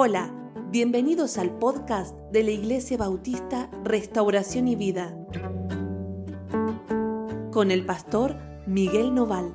Hola, 0.00 0.32
bienvenidos 0.70 1.38
al 1.38 1.58
podcast 1.58 2.16
de 2.30 2.44
la 2.44 2.52
Iglesia 2.52 2.96
Bautista 2.96 3.68
Restauración 3.82 4.68
y 4.68 4.76
Vida 4.76 5.12
con 7.50 7.72
el 7.72 7.84
pastor 7.84 8.36
Miguel 8.68 9.12
Noval. 9.12 9.52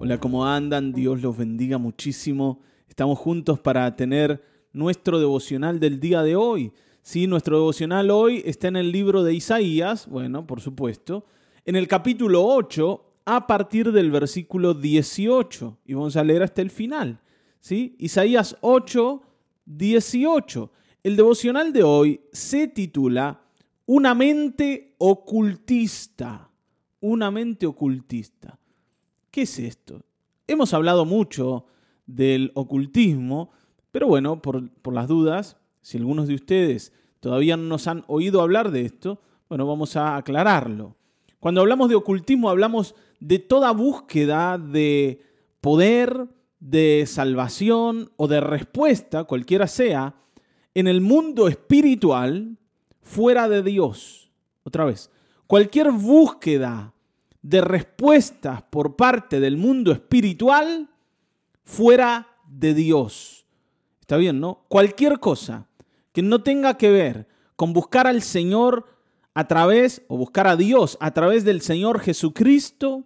Hola, 0.00 0.18
¿cómo 0.18 0.46
andan? 0.46 0.94
Dios 0.94 1.20
los 1.20 1.36
bendiga 1.36 1.76
muchísimo. 1.76 2.62
Estamos 2.88 3.18
juntos 3.18 3.60
para 3.60 3.94
tener 3.96 4.42
nuestro 4.72 5.18
devocional 5.18 5.78
del 5.78 6.00
día 6.00 6.22
de 6.22 6.36
hoy. 6.36 6.72
Sí, 7.02 7.26
nuestro 7.26 7.58
devocional 7.58 8.10
hoy 8.10 8.42
está 8.46 8.68
en 8.68 8.76
el 8.76 8.92
libro 8.92 9.24
de 9.24 9.34
Isaías, 9.34 10.08
bueno, 10.08 10.46
por 10.46 10.62
supuesto, 10.62 11.26
en 11.66 11.76
el 11.76 11.86
capítulo 11.86 12.46
8, 12.46 13.05
a 13.26 13.46
partir 13.48 13.90
del 13.90 14.12
versículo 14.12 14.72
18, 14.72 15.78
y 15.84 15.94
vamos 15.94 16.16
a 16.16 16.22
leer 16.22 16.44
hasta 16.44 16.62
el 16.62 16.70
final. 16.70 17.20
Isaías 17.68 18.56
8, 18.60 19.22
18. 19.66 20.70
El 21.02 21.16
devocional 21.16 21.72
de 21.72 21.82
hoy 21.82 22.20
se 22.32 22.68
titula 22.68 23.40
Una 23.84 24.14
mente 24.14 24.94
ocultista. 24.98 26.48
Una 27.00 27.32
mente 27.32 27.66
ocultista. 27.66 28.60
¿Qué 29.32 29.42
es 29.42 29.58
esto? 29.58 30.02
Hemos 30.46 30.72
hablado 30.72 31.04
mucho 31.04 31.66
del 32.06 32.52
ocultismo, 32.54 33.50
pero 33.90 34.06
bueno, 34.06 34.40
por, 34.40 34.70
por 34.70 34.94
las 34.94 35.08
dudas, 35.08 35.56
si 35.82 35.98
algunos 35.98 36.28
de 36.28 36.36
ustedes 36.36 36.92
todavía 37.18 37.56
no 37.56 37.64
nos 37.64 37.88
han 37.88 38.04
oído 38.06 38.40
hablar 38.40 38.70
de 38.70 38.82
esto, 38.82 39.20
bueno, 39.48 39.66
vamos 39.66 39.96
a 39.96 40.16
aclararlo. 40.16 40.94
Cuando 41.46 41.60
hablamos 41.60 41.88
de 41.88 41.94
ocultismo 41.94 42.50
hablamos 42.50 42.96
de 43.20 43.38
toda 43.38 43.70
búsqueda 43.70 44.58
de 44.58 45.22
poder, 45.60 46.26
de 46.58 47.04
salvación 47.06 48.10
o 48.16 48.26
de 48.26 48.40
respuesta, 48.40 49.22
cualquiera 49.22 49.68
sea, 49.68 50.16
en 50.74 50.88
el 50.88 51.00
mundo 51.00 51.46
espiritual 51.46 52.58
fuera 53.00 53.48
de 53.48 53.62
Dios. 53.62 54.32
Otra 54.64 54.86
vez, 54.86 55.08
cualquier 55.46 55.92
búsqueda 55.92 56.92
de 57.42 57.60
respuestas 57.60 58.62
por 58.62 58.96
parte 58.96 59.38
del 59.38 59.56
mundo 59.56 59.92
espiritual 59.92 60.90
fuera 61.62 62.26
de 62.48 62.74
Dios. 62.74 63.46
Está 64.00 64.16
bien, 64.16 64.40
¿no? 64.40 64.64
Cualquier 64.66 65.20
cosa 65.20 65.68
que 66.10 66.22
no 66.22 66.42
tenga 66.42 66.76
que 66.76 66.90
ver 66.90 67.28
con 67.54 67.72
buscar 67.72 68.08
al 68.08 68.22
Señor 68.22 68.95
a 69.36 69.46
través, 69.46 70.00
o 70.08 70.16
buscar 70.16 70.46
a 70.46 70.56
Dios 70.56 70.96
a 70.98 71.12
través 71.12 71.44
del 71.44 71.60
Señor 71.60 72.00
Jesucristo, 72.00 73.04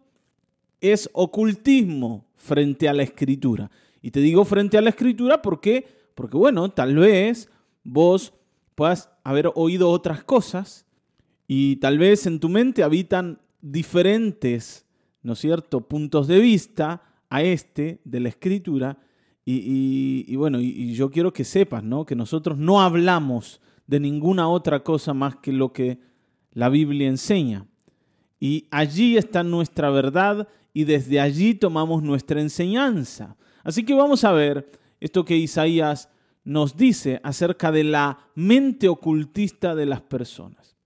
es 0.80 1.10
ocultismo 1.12 2.24
frente 2.36 2.88
a 2.88 2.92
la 2.92 3.02
escritura. 3.02 3.68
Y 4.00 4.12
te 4.12 4.20
digo 4.20 4.44
frente 4.44 4.78
a 4.78 4.80
la 4.80 4.90
escritura 4.90 5.42
porque, 5.42 5.88
porque 6.14 6.36
bueno, 6.36 6.68
tal 6.68 6.94
vez 6.94 7.50
vos 7.82 8.32
puedas 8.76 9.10
haber 9.24 9.50
oído 9.56 9.90
otras 9.90 10.22
cosas 10.22 10.86
y 11.48 11.76
tal 11.76 11.98
vez 11.98 12.24
en 12.26 12.38
tu 12.38 12.48
mente 12.48 12.84
habitan 12.84 13.40
diferentes, 13.60 14.86
¿no 15.24 15.32
es 15.32 15.40
cierto?, 15.40 15.88
puntos 15.88 16.28
de 16.28 16.38
vista 16.38 17.02
a 17.28 17.42
este 17.42 18.02
de 18.04 18.20
la 18.20 18.28
escritura 18.28 18.98
y, 19.44 20.36
bueno, 20.36 20.60
y, 20.60 20.92
yo 20.94 21.10
quiero 21.10 21.32
que 21.32 21.42
sepas, 21.42 21.82
¿no? 21.82 22.06
Que 22.06 22.14
nosotros 22.14 22.56
no 22.56 22.80
hablamos 22.80 23.60
de 23.88 23.98
ninguna 23.98 24.48
otra 24.48 24.84
cosa 24.84 25.12
más 25.12 25.34
que 25.34 25.50
lo 25.50 25.72
que 25.72 26.09
la 26.52 26.68
Biblia 26.68 27.08
enseña. 27.08 27.66
Y 28.38 28.66
allí 28.70 29.16
está 29.16 29.42
nuestra 29.42 29.90
verdad 29.90 30.48
y 30.72 30.84
desde 30.84 31.20
allí 31.20 31.54
tomamos 31.54 32.02
nuestra 32.02 32.40
enseñanza. 32.40 33.36
Así 33.62 33.84
que 33.84 33.94
vamos 33.94 34.24
a 34.24 34.32
ver 34.32 34.70
esto 35.00 35.24
que 35.24 35.36
Isaías 35.36 36.08
nos 36.44 36.76
dice 36.76 37.20
acerca 37.22 37.70
de 37.70 37.84
la 37.84 38.18
mente 38.34 38.88
ocultista 38.88 39.74
de 39.74 39.86
las 39.86 40.00
personas. 40.00 40.76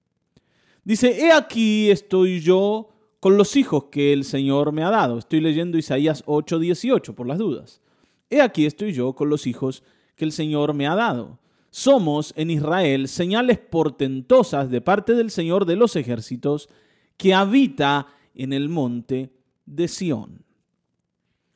Dice, 0.83 1.19
he 1.19 1.33
aquí 1.33 1.91
estoy 1.91 2.41
yo 2.41 2.89
con 3.21 3.39
los 3.39 3.57
hijos 3.57 3.85
que 3.85 4.13
el 4.13 4.25
Señor 4.25 4.73
me 4.73 4.85
ha 4.85 4.91
dado. 4.91 5.19
Estoy 5.19 5.41
leyendo 5.41 5.79
Isaías 5.79 6.25
8:18 6.27 7.15
por 7.15 7.27
las 7.27 7.39
dudas. 7.39 7.81
He 8.29 8.43
aquí 8.43 8.67
estoy 8.67 8.93
yo 8.93 9.15
con 9.15 9.31
los 9.31 9.47
hijos 9.47 9.83
que 10.17 10.25
el 10.25 10.33
Señor 10.33 10.75
me 10.75 10.87
ha 10.87 10.95
dado. 10.95 11.39
Somos 11.77 12.33
en 12.37 12.53
Israel 12.53 13.09
señales 13.09 13.59
portentosas 13.59 14.71
de 14.71 14.81
parte 14.81 15.15
del 15.15 15.33
Señor 15.33 15.67
de 15.67 15.75
los 15.75 15.97
ejércitos 15.97 16.69
que 17.17 17.35
habita 17.35 18.07
en 18.33 18.53
el 18.53 18.69
monte 18.69 19.33
de 19.67 19.89
Sión. 19.89 20.45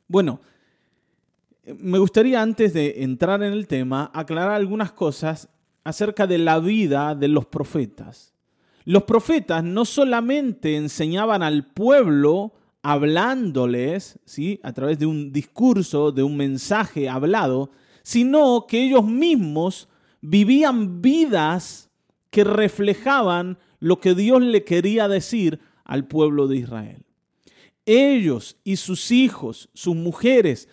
Bueno, 0.09 0.41
me 1.77 1.99
gustaría 1.99 2.41
antes 2.41 2.73
de 2.73 3.01
entrar 3.01 3.41
en 3.43 3.53
el 3.53 3.65
tema 3.65 4.11
aclarar 4.13 4.51
algunas 4.51 4.91
cosas 4.91 5.47
acerca 5.85 6.27
de 6.27 6.37
la 6.37 6.59
vida 6.59 7.15
de 7.15 7.29
los 7.29 7.45
profetas. 7.45 8.33
Los 8.83 9.03
profetas 9.03 9.63
no 9.63 9.85
solamente 9.85 10.75
enseñaban 10.75 11.43
al 11.43 11.65
pueblo 11.65 12.51
hablándoles, 12.81 14.19
¿sí? 14.25 14.59
a 14.63 14.73
través 14.73 14.99
de 14.99 15.05
un 15.05 15.31
discurso, 15.31 16.11
de 16.11 16.23
un 16.23 16.35
mensaje 16.35 17.07
hablado, 17.07 17.71
sino 18.03 18.65
que 18.67 18.83
ellos 18.83 19.05
mismos 19.05 19.87
vivían 20.21 21.01
vidas 21.01 21.89
que 22.29 22.43
reflejaban 22.43 23.57
lo 23.79 23.99
que 23.99 24.15
Dios 24.15 24.41
le 24.41 24.63
quería 24.63 25.07
decir 25.07 25.59
al 25.83 26.07
pueblo 26.07 26.47
de 26.47 26.57
Israel. 26.57 27.03
Ellos 27.85 28.57
y 28.63 28.75
sus 28.75 29.11
hijos, 29.11 29.69
sus 29.73 29.95
mujeres, 29.95 30.69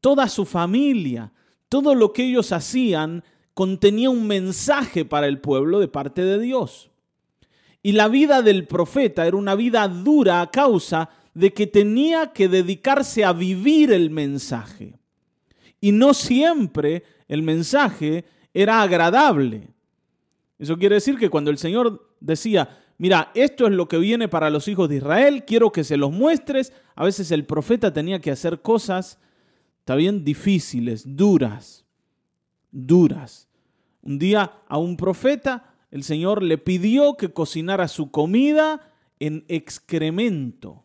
toda 0.00 0.28
su 0.28 0.44
familia, 0.44 1.32
todo 1.68 1.94
lo 1.94 2.12
que 2.12 2.24
ellos 2.24 2.52
hacían 2.52 3.24
contenía 3.54 4.10
un 4.10 4.26
mensaje 4.26 5.04
para 5.04 5.26
el 5.26 5.40
pueblo 5.40 5.80
de 5.80 5.88
parte 5.88 6.22
de 6.22 6.38
Dios. 6.38 6.90
Y 7.82 7.92
la 7.92 8.08
vida 8.08 8.42
del 8.42 8.66
profeta 8.66 9.26
era 9.26 9.36
una 9.36 9.54
vida 9.54 9.88
dura 9.88 10.40
a 10.40 10.50
causa 10.50 11.10
de 11.34 11.52
que 11.52 11.66
tenía 11.66 12.32
que 12.32 12.48
dedicarse 12.48 13.24
a 13.24 13.32
vivir 13.32 13.92
el 13.92 14.10
mensaje. 14.10 14.98
Y 15.80 15.92
no 15.92 16.12
siempre 16.12 17.04
el 17.28 17.42
mensaje 17.42 18.24
era 18.54 18.82
agradable. 18.82 19.68
Eso 20.58 20.76
quiere 20.76 20.96
decir 20.96 21.18
que 21.18 21.30
cuando 21.30 21.50
el 21.50 21.58
Señor 21.58 22.14
decía, 22.20 22.78
mira, 22.98 23.30
esto 23.34 23.66
es 23.66 23.72
lo 23.72 23.88
que 23.88 23.98
viene 23.98 24.28
para 24.28 24.50
los 24.50 24.68
hijos 24.68 24.88
de 24.88 24.96
Israel, 24.96 25.44
quiero 25.46 25.72
que 25.72 25.84
se 25.84 25.96
los 25.96 26.12
muestres, 26.12 26.72
a 26.94 27.04
veces 27.04 27.30
el 27.30 27.46
profeta 27.46 27.92
tenía 27.92 28.20
que 28.20 28.30
hacer 28.30 28.60
cosas, 28.60 29.18
está 29.78 29.94
bien, 29.94 30.24
difíciles, 30.24 31.04
duras, 31.16 31.86
duras. 32.70 33.48
Un 34.02 34.18
día 34.18 34.52
a 34.68 34.78
un 34.78 34.96
profeta 34.96 35.70
el 35.90 36.04
Señor 36.04 36.42
le 36.42 36.58
pidió 36.58 37.16
que 37.16 37.32
cocinara 37.32 37.88
su 37.88 38.10
comida 38.10 38.92
en 39.18 39.44
excremento. 39.48 40.84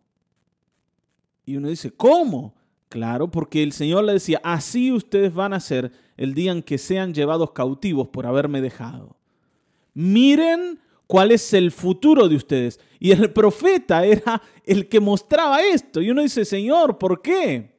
Y 1.46 1.58
uno 1.58 1.70
dice, 1.70 1.92
¿cómo? 1.92 2.56
Claro, 2.90 3.30
porque 3.30 3.64
el 3.64 3.72
Señor 3.72 4.04
le 4.04 4.14
decía, 4.14 4.40
así 4.44 4.92
ustedes 4.92 5.34
van 5.34 5.54
a 5.54 5.60
ser 5.60 5.92
el 6.18 6.34
día 6.34 6.52
en 6.52 6.64
que 6.64 6.78
sean 6.78 7.14
llevados 7.14 7.52
cautivos 7.52 8.08
por 8.10 8.26
haberme 8.26 8.62
dejado. 8.62 9.18
Miren 9.94 10.80
cuál 11.08 11.32
es 11.32 11.54
el 11.54 11.72
futuro 11.72 12.28
de 12.28 12.36
ustedes. 12.36 12.80
Y 13.00 13.12
el 13.12 13.32
profeta 13.32 14.06
era 14.06 14.42
el 14.66 14.88
que 14.88 15.00
mostraba 15.00 15.62
esto. 15.62 16.02
Y 16.02 16.10
uno 16.12 16.22
dice, 16.22 16.46
Señor, 16.46 16.98
¿por 16.98 17.22
qué? 17.22 17.76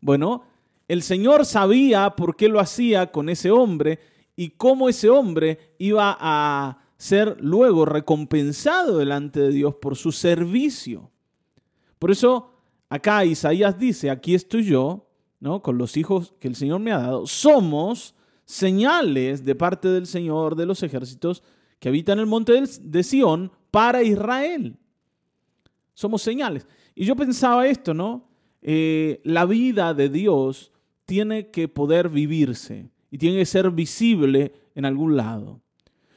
Bueno, 0.00 0.44
el 0.88 1.02
Señor 1.02 1.46
sabía 1.46 2.10
por 2.10 2.36
qué 2.36 2.48
lo 2.48 2.60
hacía 2.60 3.10
con 3.10 3.28
ese 3.28 3.50
hombre 3.50 4.00
y 4.36 4.50
cómo 4.50 4.88
ese 4.88 5.08
hombre 5.08 5.74
iba 5.78 6.16
a 6.18 6.78
ser 6.96 7.36
luego 7.40 7.84
recompensado 7.84 8.98
delante 8.98 9.40
de 9.40 9.50
Dios 9.50 9.74
por 9.74 9.96
su 9.96 10.12
servicio. 10.12 11.10
Por 11.98 12.10
eso 12.10 12.51
Acá 12.92 13.24
Isaías 13.24 13.78
dice, 13.78 14.10
aquí 14.10 14.34
estoy 14.34 14.64
yo, 14.64 15.08
¿no? 15.40 15.62
Con 15.62 15.78
los 15.78 15.96
hijos 15.96 16.34
que 16.38 16.46
el 16.46 16.54
Señor 16.54 16.78
me 16.80 16.92
ha 16.92 16.98
dado. 16.98 17.26
Somos 17.26 18.14
señales 18.44 19.46
de 19.46 19.54
parte 19.54 19.88
del 19.88 20.06
Señor 20.06 20.56
de 20.56 20.66
los 20.66 20.82
ejércitos 20.82 21.42
que 21.78 21.88
habita 21.88 22.12
en 22.12 22.18
el 22.18 22.26
monte 22.26 22.62
de 22.82 23.02
Sión 23.02 23.50
para 23.70 24.02
Israel. 24.02 24.76
Somos 25.94 26.20
señales. 26.20 26.66
Y 26.94 27.06
yo 27.06 27.16
pensaba 27.16 27.66
esto, 27.66 27.94
¿no? 27.94 28.28
Eh, 28.60 29.22
la 29.24 29.46
vida 29.46 29.94
de 29.94 30.10
Dios 30.10 30.70
tiene 31.06 31.48
que 31.48 31.68
poder 31.68 32.10
vivirse 32.10 32.90
y 33.10 33.16
tiene 33.16 33.38
que 33.38 33.46
ser 33.46 33.70
visible 33.70 34.52
en 34.74 34.84
algún 34.84 35.16
lado. 35.16 35.62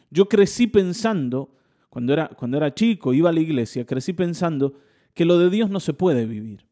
Yo 0.09 0.27
crecí 0.27 0.67
pensando, 0.67 1.55
cuando 1.87 2.11
era, 2.11 2.27
cuando 2.27 2.57
era 2.57 2.73
chico, 2.73 3.13
iba 3.13 3.29
a 3.29 3.33
la 3.33 3.39
iglesia, 3.39 3.85
crecí 3.85 4.11
pensando 4.11 4.73
que 5.15 5.25
lo 5.25 5.39
de 5.39 5.49
Dios 5.49 5.71
no 5.71 5.79
se 5.79 5.93
puede 5.93 6.25
vivir. 6.25 6.64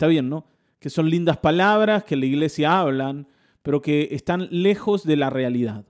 Está 0.00 0.08
bien, 0.08 0.30
¿no? 0.30 0.46
Que 0.78 0.88
son 0.88 1.10
lindas 1.10 1.36
palabras 1.36 2.04
que 2.04 2.16
la 2.16 2.24
iglesia 2.24 2.80
hablan, 2.80 3.28
pero 3.62 3.82
que 3.82 4.08
están 4.12 4.48
lejos 4.50 5.04
de 5.04 5.14
la 5.16 5.28
realidad. 5.28 5.84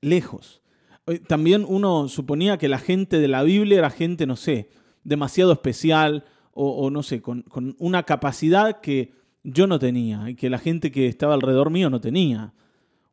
Lejos. 0.00 0.62
Eh, 1.06 1.20
también 1.20 1.64
uno 1.68 2.08
suponía 2.08 2.58
que 2.58 2.66
la 2.66 2.80
gente 2.80 3.20
de 3.20 3.28
la 3.28 3.44
Biblia 3.44 3.78
era 3.78 3.90
gente, 3.90 4.26
no 4.26 4.34
sé, 4.34 4.70
demasiado 5.04 5.52
especial 5.52 6.24
o, 6.54 6.90
no 6.90 7.04
sé, 7.04 7.22
con, 7.22 7.44
una 7.78 8.02
capacidad 8.02 8.80
que 8.80 9.14
yo 9.44 9.68
no 9.68 9.78
tenía 9.78 10.28
y 10.28 10.34
que 10.34 10.50
la 10.50 10.58
gente 10.58 10.90
que 10.90 11.06
estaba 11.06 11.34
alrededor 11.34 11.70
mío 11.70 11.88
no 11.88 12.00
tenía. 12.00 12.52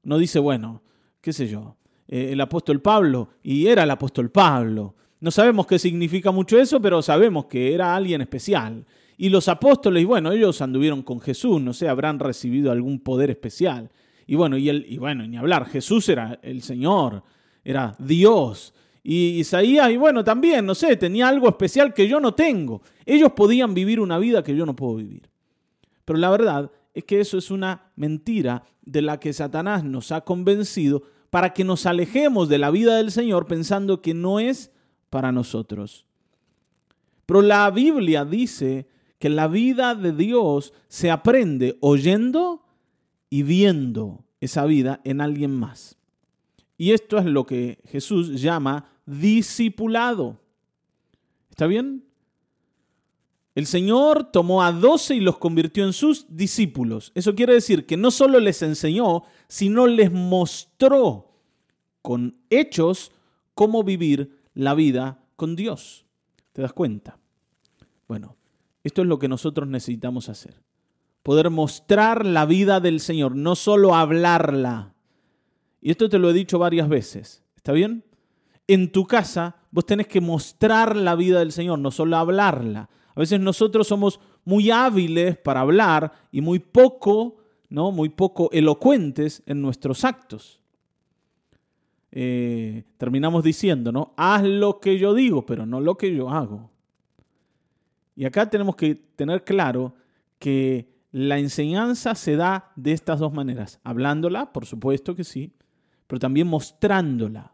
Uno 0.03 0.17
dice, 0.17 0.39
bueno, 0.39 0.81
qué 1.21 1.31
sé 1.31 1.47
yo, 1.47 1.77
eh, 2.07 2.29
el 2.31 2.41
apóstol 2.41 2.81
Pablo, 2.81 3.29
y 3.43 3.67
era 3.67 3.83
el 3.83 3.91
apóstol 3.91 4.31
Pablo. 4.31 4.95
No 5.19 5.29
sabemos 5.29 5.67
qué 5.67 5.77
significa 5.77 6.31
mucho 6.31 6.59
eso, 6.59 6.81
pero 6.81 7.03
sabemos 7.03 7.45
que 7.45 7.75
era 7.75 7.95
alguien 7.95 8.21
especial. 8.21 8.87
Y 9.21 9.27
los 9.27 9.49
apóstoles, 9.49 10.05
bueno, 10.05 10.31
ellos 10.31 10.61
anduvieron 10.61 11.03
con 11.03 11.19
Jesús, 11.19 11.59
no 11.59 11.73
sé, 11.73 11.89
habrán 11.89 12.19
recibido 12.19 12.71
algún 12.71 13.01
poder 13.01 13.29
especial. 13.29 13.91
Y 14.25 14.35
bueno, 14.35 14.57
y, 14.57 14.69
y 14.69 14.97
bueno, 14.97 15.27
ni 15.27 15.35
hablar, 15.35 15.65
Jesús 15.65 16.07
era 16.07 16.39
el 16.41 16.61
Señor, 16.61 17.21
era 17.61 17.97
Dios. 17.99 18.73
Y 19.03 19.39
Isaías, 19.39 19.91
y 19.91 19.97
bueno, 19.97 20.23
también, 20.23 20.65
no 20.65 20.73
sé, 20.73 20.95
tenía 20.95 21.27
algo 21.27 21.49
especial 21.49 21.93
que 21.93 22.07
yo 22.07 22.21
no 22.21 22.33
tengo. 22.33 22.81
Ellos 23.05 23.33
podían 23.33 23.73
vivir 23.73 23.99
una 23.99 24.17
vida 24.19 24.41
que 24.41 24.55
yo 24.55 24.65
no 24.65 24.73
puedo 24.73 24.95
vivir. 24.95 25.29
Pero 26.05 26.17
la 26.17 26.29
verdad 26.29 26.71
es 26.93 27.03
que 27.03 27.19
eso 27.19 27.37
es 27.37 27.51
una 27.51 27.91
mentira 27.97 28.63
de 28.83 29.01
la 29.01 29.19
que 29.19 29.33
Satanás 29.33 29.83
nos 29.83 30.13
ha 30.13 30.21
convencido 30.21 31.03
para 31.29 31.53
que 31.53 31.65
nos 31.65 31.85
alejemos 31.85 32.47
de 32.47 32.57
la 32.57 32.71
vida 32.71 32.95
del 32.95 33.11
Señor 33.11 33.47
pensando 33.47 34.01
que 34.01 34.13
no 34.13 34.39
es 34.39 34.71
para 35.09 35.33
nosotros. 35.33 36.05
Pero 37.25 37.41
la 37.41 37.69
Biblia 37.69 38.23
dice 38.23 38.87
que 39.19 39.29
la 39.29 39.47
vida 39.47 39.95
de 39.95 40.13
Dios 40.13 40.73
se 40.87 41.11
aprende 41.11 41.77
oyendo 41.81 42.65
y 43.29 43.43
viendo 43.43 44.25
esa 44.39 44.65
vida 44.65 45.01
en 45.03 45.21
alguien 45.21 45.51
más. 45.51 45.97
Y 46.77 46.91
esto 46.91 47.17
es 47.17 47.25
lo 47.25 47.45
que 47.45 47.79
Jesús 47.85 48.41
llama 48.41 48.89
discipulado. 49.05 50.39
¿Está 51.49 51.67
bien? 51.67 52.05
El 53.55 53.65
Señor 53.65 54.31
tomó 54.31 54.63
a 54.63 54.71
doce 54.71 55.15
y 55.15 55.19
los 55.19 55.37
convirtió 55.37 55.83
en 55.83 55.91
sus 55.91 56.25
discípulos. 56.29 57.11
Eso 57.13 57.35
quiere 57.35 57.53
decir 57.53 57.85
que 57.85 57.97
no 57.97 58.11
solo 58.11 58.39
les 58.39 58.61
enseñó, 58.61 59.23
sino 59.49 59.85
les 59.85 60.13
mostró 60.13 61.33
con 62.01 62.37
hechos 62.49 63.11
cómo 63.53 63.83
vivir 63.83 64.39
la 64.53 64.75
vida 64.75 65.21
con 65.35 65.57
Dios. 65.57 66.05
¿Te 66.53 66.61
das 66.61 66.71
cuenta? 66.71 67.17
Bueno, 68.07 68.37
esto 68.83 69.01
es 69.01 69.07
lo 69.07 69.19
que 69.19 69.27
nosotros 69.27 69.67
necesitamos 69.67 70.29
hacer. 70.29 70.61
Poder 71.23 71.49
mostrar 71.49 72.25
la 72.25 72.45
vida 72.45 72.79
del 72.79 72.99
Señor, 72.99 73.35
no 73.35 73.55
solo 73.55 73.95
hablarla. 73.95 74.93
Y 75.81 75.91
esto 75.91 76.09
te 76.09 76.19
lo 76.19 76.29
he 76.29 76.33
dicho 76.33 76.59
varias 76.59 76.87
veces. 76.87 77.43
¿Está 77.55 77.73
bien? 77.73 78.03
En 78.67 78.91
tu 78.91 79.05
casa 79.05 79.57
vos 79.71 79.85
tenés 79.85 80.07
que 80.07 80.21
mostrar 80.21 80.95
la 80.95 81.15
vida 81.15 81.39
del 81.39 81.51
Señor, 81.51 81.79
no 81.79 81.91
solo 81.91 82.17
hablarla. 82.17 82.89
A 83.15 83.19
veces 83.19 83.39
nosotros 83.39 83.87
somos 83.87 84.19
muy 84.45 84.71
hábiles 84.71 85.37
para 85.37 85.61
hablar 85.61 86.11
y 86.31 86.41
muy 86.41 86.59
poco, 86.59 87.37
¿no? 87.69 87.91
Muy 87.91 88.09
poco 88.09 88.49
elocuentes 88.51 89.43
en 89.45 89.61
nuestros 89.61 90.05
actos. 90.05 90.59
Eh, 92.11 92.85
terminamos 92.97 93.43
diciendo, 93.43 93.91
¿no? 93.91 94.13
Haz 94.17 94.43
lo 94.43 94.79
que 94.79 94.97
yo 94.97 95.13
digo, 95.13 95.45
pero 95.45 95.65
no 95.65 95.79
lo 95.79 95.95
que 95.95 96.15
yo 96.15 96.29
hago. 96.29 96.68
Y 98.19 98.25
acá 98.25 98.49
tenemos 98.49 98.75
que 98.75 98.95
tener 99.15 99.45
claro 99.45 99.95
que 100.39 100.89
la 101.13 101.39
enseñanza 101.39 102.15
se 102.15 102.35
da 102.35 102.73
de 102.75 102.91
estas 102.91 103.19
dos 103.19 103.31
maneras. 103.31 103.79
Hablándola, 103.85 104.51
por 104.51 104.65
supuesto 104.65 105.15
que 105.15 105.23
sí, 105.23 105.53
pero 106.05 106.19
también 106.19 106.47
mostrándola 106.47 107.53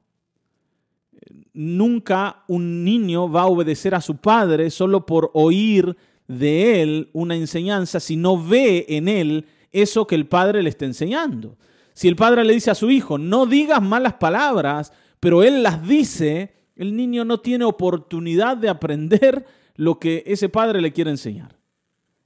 nunca 1.54 2.44
un 2.48 2.84
niño 2.84 3.30
va 3.32 3.44
a 3.44 3.48
obedecer 3.48 3.96
a 3.96 4.02
su 4.02 4.18
padre 4.18 4.70
solo 4.70 5.06
por 5.06 5.32
oír 5.34 5.96
de 6.28 6.82
él 6.82 7.10
una 7.14 7.36
enseñanza 7.36 8.00
si 8.00 8.16
no 8.16 8.42
ve 8.44 8.86
en 8.90 9.08
él 9.08 9.46
eso 9.72 10.08
que 10.08 10.16
el 10.16 10.28
padre 10.28 10.64
le 10.64 10.70
está 10.70 10.86
enseñando. 10.86 11.58
Si 11.94 12.08
el 12.08 12.16
padre 12.16 12.44
le 12.44 12.54
dice 12.54 12.72
a 12.72 12.76
su 12.76 12.90
hijo, 12.90 13.18
no 13.18 13.46
digas 13.46 13.82
malas 13.82 14.14
palabras, 14.14 14.92
pero 15.20 15.44
él 15.44 15.64
las 15.64 15.88
dice, 15.88 16.54
el 16.76 16.96
niño 16.96 17.24
no 17.24 17.40
tiene 17.40 17.66
oportunidad 17.66 18.58
de 18.58 18.70
aprender 18.70 19.46
lo 19.76 20.00
que 20.00 20.24
ese 20.26 20.50
padre 20.50 20.82
le 20.82 20.94
quiere 20.94 21.12
enseñar. 21.12 21.58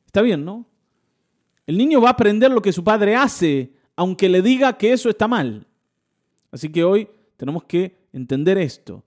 Está 0.05 0.21
bien, 0.21 0.45
¿no? 0.45 0.65
El 1.65 1.77
niño 1.77 2.01
va 2.01 2.09
a 2.09 2.13
aprender 2.13 2.51
lo 2.51 2.61
que 2.61 2.73
su 2.73 2.83
padre 2.83 3.15
hace, 3.15 3.73
aunque 3.95 4.29
le 4.29 4.41
diga 4.41 4.77
que 4.77 4.91
eso 4.91 5.09
está 5.09 5.27
mal. 5.27 5.67
Así 6.51 6.69
que 6.69 6.83
hoy 6.83 7.07
tenemos 7.37 7.63
que 7.63 7.97
entender 8.11 8.57
esto. 8.57 9.03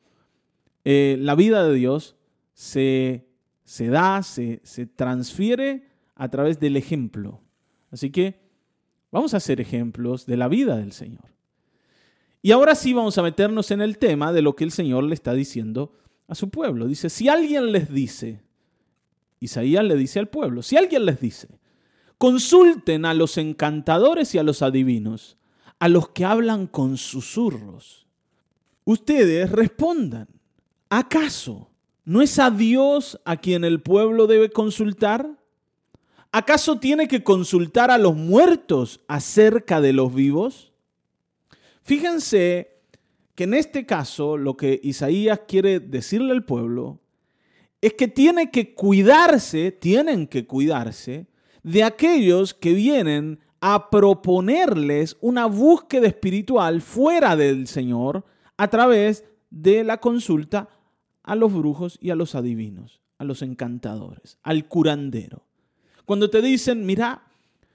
Eh, 0.85 1.17
la 1.21 1.35
vida 1.35 1.67
de 1.67 1.75
Dios 1.75 2.17
se, 2.55 3.27
se 3.65 3.89
da, 3.89 4.23
se, 4.23 4.61
se 4.63 4.87
transfiere 4.87 5.89
a 6.15 6.29
través 6.29 6.61
del 6.61 6.77
ejemplo. 6.77 7.41
Así 7.91 8.11
que 8.11 8.41
vamos 9.11 9.35
a 9.35 9.39
hacer 9.39 9.61
ejemplos 9.61 10.27
de 10.27 10.37
la 10.37 10.49
vida 10.49 10.77
del 10.77 10.93
Señor. 10.93 11.33
Y 12.43 12.51
ahora 12.51 12.75
sí 12.75 12.93
vamos 12.93 13.19
a 13.19 13.23
meternos 13.23 13.71
en 13.71 13.81
el 13.81 13.99
tema 13.99 14.33
de 14.33 14.43
lo 14.43 14.57
que 14.57 14.65
el 14.65 14.73
Señor 14.73 15.05
le 15.05 15.15
está 15.15 15.33
diciendo 15.33 15.93
a 16.29 16.35
su 16.35 16.51
pueblo. 16.51 16.87
Dice, 16.87 17.11
si 17.11 17.29
alguien 17.29 17.73
les 17.73 17.93
dice, 17.93 18.43
Isaías 19.41 19.85
le 19.85 19.97
dice 19.97 20.19
al 20.19 20.29
pueblo, 20.29 20.63
si 20.63 20.77
alguien 20.77 21.05
les 21.05 21.21
dice, 21.21 21.49
consulten 22.19 23.05
a 23.05 23.15
los 23.15 23.39
encantadores 23.39 24.35
y 24.35 24.39
a 24.39 24.43
los 24.43 24.63
adivinos, 24.63 25.37
a 25.79 25.89
los 25.89 26.11
que 26.11 26.25
hablan 26.25 26.67
con 26.67 26.97
susurros, 26.97 28.07
ustedes 28.85 29.51
respondan. 29.51 30.29
¿Acaso 30.89 31.71
no 32.05 32.23
es 32.23 32.39
a 32.39 32.51
Dios 32.51 33.21
a 33.25 33.37
quien 33.37 33.65
el 33.65 33.81
pueblo 33.81 34.27
debe 34.27 34.51
consultar? 34.51 35.39
¿Acaso 36.31 36.79
tiene 36.79 37.09
que 37.09 37.23
consultar 37.23 37.91
a 37.91 37.99
los 37.99 38.17
muertos 38.17 39.01
acerca 39.09 39.81
de 39.81 39.93
los 39.93 40.15
vivos? 40.15 40.73
Fíjense 41.83 42.72
que 43.35 43.45
en 43.45 43.55
este 43.55 43.87
caso 43.87 44.37
lo 44.37 44.57
que 44.57 44.81
Isaías 44.83 45.43
quiere 45.47 45.81
decirle 45.81 46.33
al 46.33 46.45
pueblo 46.45 47.01
es 47.81 47.95
que 47.95 48.09
tiene 48.09 48.51
que 48.51 48.75
cuidarse, 48.75 49.73
tienen 49.73 50.27
que 50.27 50.47
cuidarse 50.47 51.27
de 51.63 51.83
aquellos 51.83 52.55
que 52.55 52.73
vienen 52.73 53.41
a 53.61 53.91
proponerles 53.91 55.17
una 55.21 55.47
búsqueda 55.47 56.07
espiritual 56.07 56.81
fuera 56.83 57.37
del 57.37 57.67
Señor 57.67 58.25
a 58.57 58.69
través 58.69 59.25
de 59.51 59.85
la 59.85 59.99
consulta 59.99 60.69
a 61.23 61.37
los 61.37 61.53
brujos 61.53 61.99
y 62.01 62.11
a 62.11 62.17
los 62.17 62.35
adivinos, 62.35 63.01
a 63.19 63.25
los 63.25 63.43
encantadores, 63.43 64.39
al 64.43 64.67
curandero. 64.67 65.47
Cuando 66.05 66.29
te 66.31 66.43
dicen, 66.43 66.85
mira, 66.85 67.23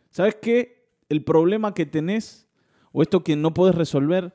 ¿sabes 0.10 0.36
qué? 0.42 0.90
El 1.10 1.24
problema 1.24 1.74
que 1.74 1.86
tenés 1.86 2.48
o 2.92 3.02
esto 3.02 3.24
que 3.24 3.36
no 3.36 3.54
puedes 3.54 3.76
resolver, 3.76 4.34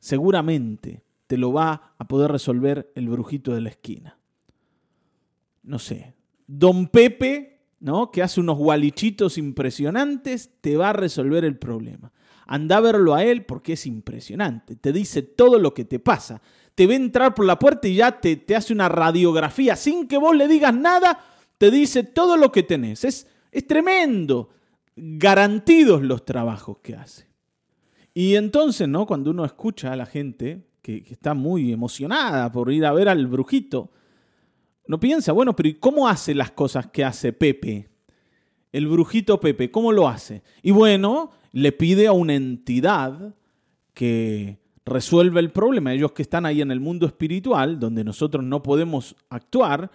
seguramente 0.00 1.04
te 1.28 1.38
lo 1.38 1.52
va 1.52 1.94
a 1.96 2.08
poder 2.08 2.32
resolver 2.32 2.90
el 2.96 3.08
brujito 3.08 3.54
de 3.54 3.60
la 3.60 3.68
esquina. 3.68 4.18
No 5.62 5.78
sé, 5.78 6.14
don 6.48 6.88
Pepe, 6.88 7.60
¿no? 7.78 8.10
Que 8.10 8.22
hace 8.22 8.40
unos 8.40 8.58
gualichitos 8.58 9.38
impresionantes, 9.38 10.50
te 10.60 10.76
va 10.76 10.90
a 10.90 10.94
resolver 10.94 11.44
el 11.44 11.56
problema. 11.56 12.12
Anda 12.46 12.78
a 12.78 12.80
verlo 12.80 13.14
a 13.14 13.22
él 13.22 13.44
porque 13.44 13.74
es 13.74 13.86
impresionante. 13.86 14.74
Te 14.74 14.92
dice 14.92 15.22
todo 15.22 15.60
lo 15.60 15.72
que 15.72 15.84
te 15.84 16.00
pasa 16.00 16.42
te 16.80 16.86
ve 16.86 16.94
entrar 16.94 17.34
por 17.34 17.44
la 17.44 17.58
puerta 17.58 17.88
y 17.88 17.96
ya 17.96 18.20
te, 18.20 18.36
te 18.36 18.56
hace 18.56 18.72
una 18.72 18.88
radiografía 18.88 19.76
sin 19.76 20.08
que 20.08 20.16
vos 20.16 20.34
le 20.34 20.48
digas 20.48 20.74
nada, 20.74 21.22
te 21.58 21.70
dice 21.70 22.04
todo 22.04 22.38
lo 22.38 22.50
que 22.52 22.62
tenés. 22.62 23.04
Es, 23.04 23.26
es 23.52 23.66
tremendo. 23.66 24.48
Garantidos 24.96 26.02
los 26.02 26.24
trabajos 26.24 26.78
que 26.82 26.96
hace. 26.96 27.29
Y 28.20 28.36
entonces, 28.36 28.86
¿no? 28.86 29.06
Cuando 29.06 29.30
uno 29.30 29.46
escucha 29.46 29.94
a 29.94 29.96
la 29.96 30.04
gente 30.04 30.66
que, 30.82 31.06
está 31.08 31.32
muy 31.32 31.72
emocionada 31.72 32.52
por 32.52 32.70
ir 32.70 32.84
a 32.84 32.92
ver 32.92 33.08
al 33.08 33.26
brujito, 33.26 33.92
no 34.86 35.00
piensa, 35.00 35.32
bueno, 35.32 35.56
pero 35.56 35.70
¿cómo 35.80 36.06
hace 36.06 36.34
las 36.34 36.50
cosas 36.50 36.88
que 36.88 37.02
hace 37.02 37.32
Pepe? 37.32 37.88
El 38.72 38.88
brujito 38.88 39.40
Pepe, 39.40 39.70
¿cómo 39.70 39.90
lo 39.90 40.06
hace? 40.06 40.42
Y 40.60 40.70
bueno, 40.70 41.30
le 41.52 41.72
pide 41.72 42.08
a 42.08 42.12
una 42.12 42.34
entidad 42.34 43.34
que 43.94 44.58
resuelve 44.84 45.40
el 45.40 45.50
problema. 45.50 45.94
Ellos 45.94 46.12
que 46.12 46.20
están 46.20 46.44
ahí 46.44 46.60
en 46.60 46.72
el 46.72 46.80
mundo 46.80 47.06
espiritual, 47.06 47.80
donde 47.80 48.04
nosotros 48.04 48.44
no 48.44 48.62
podemos 48.62 49.16
actuar, 49.30 49.90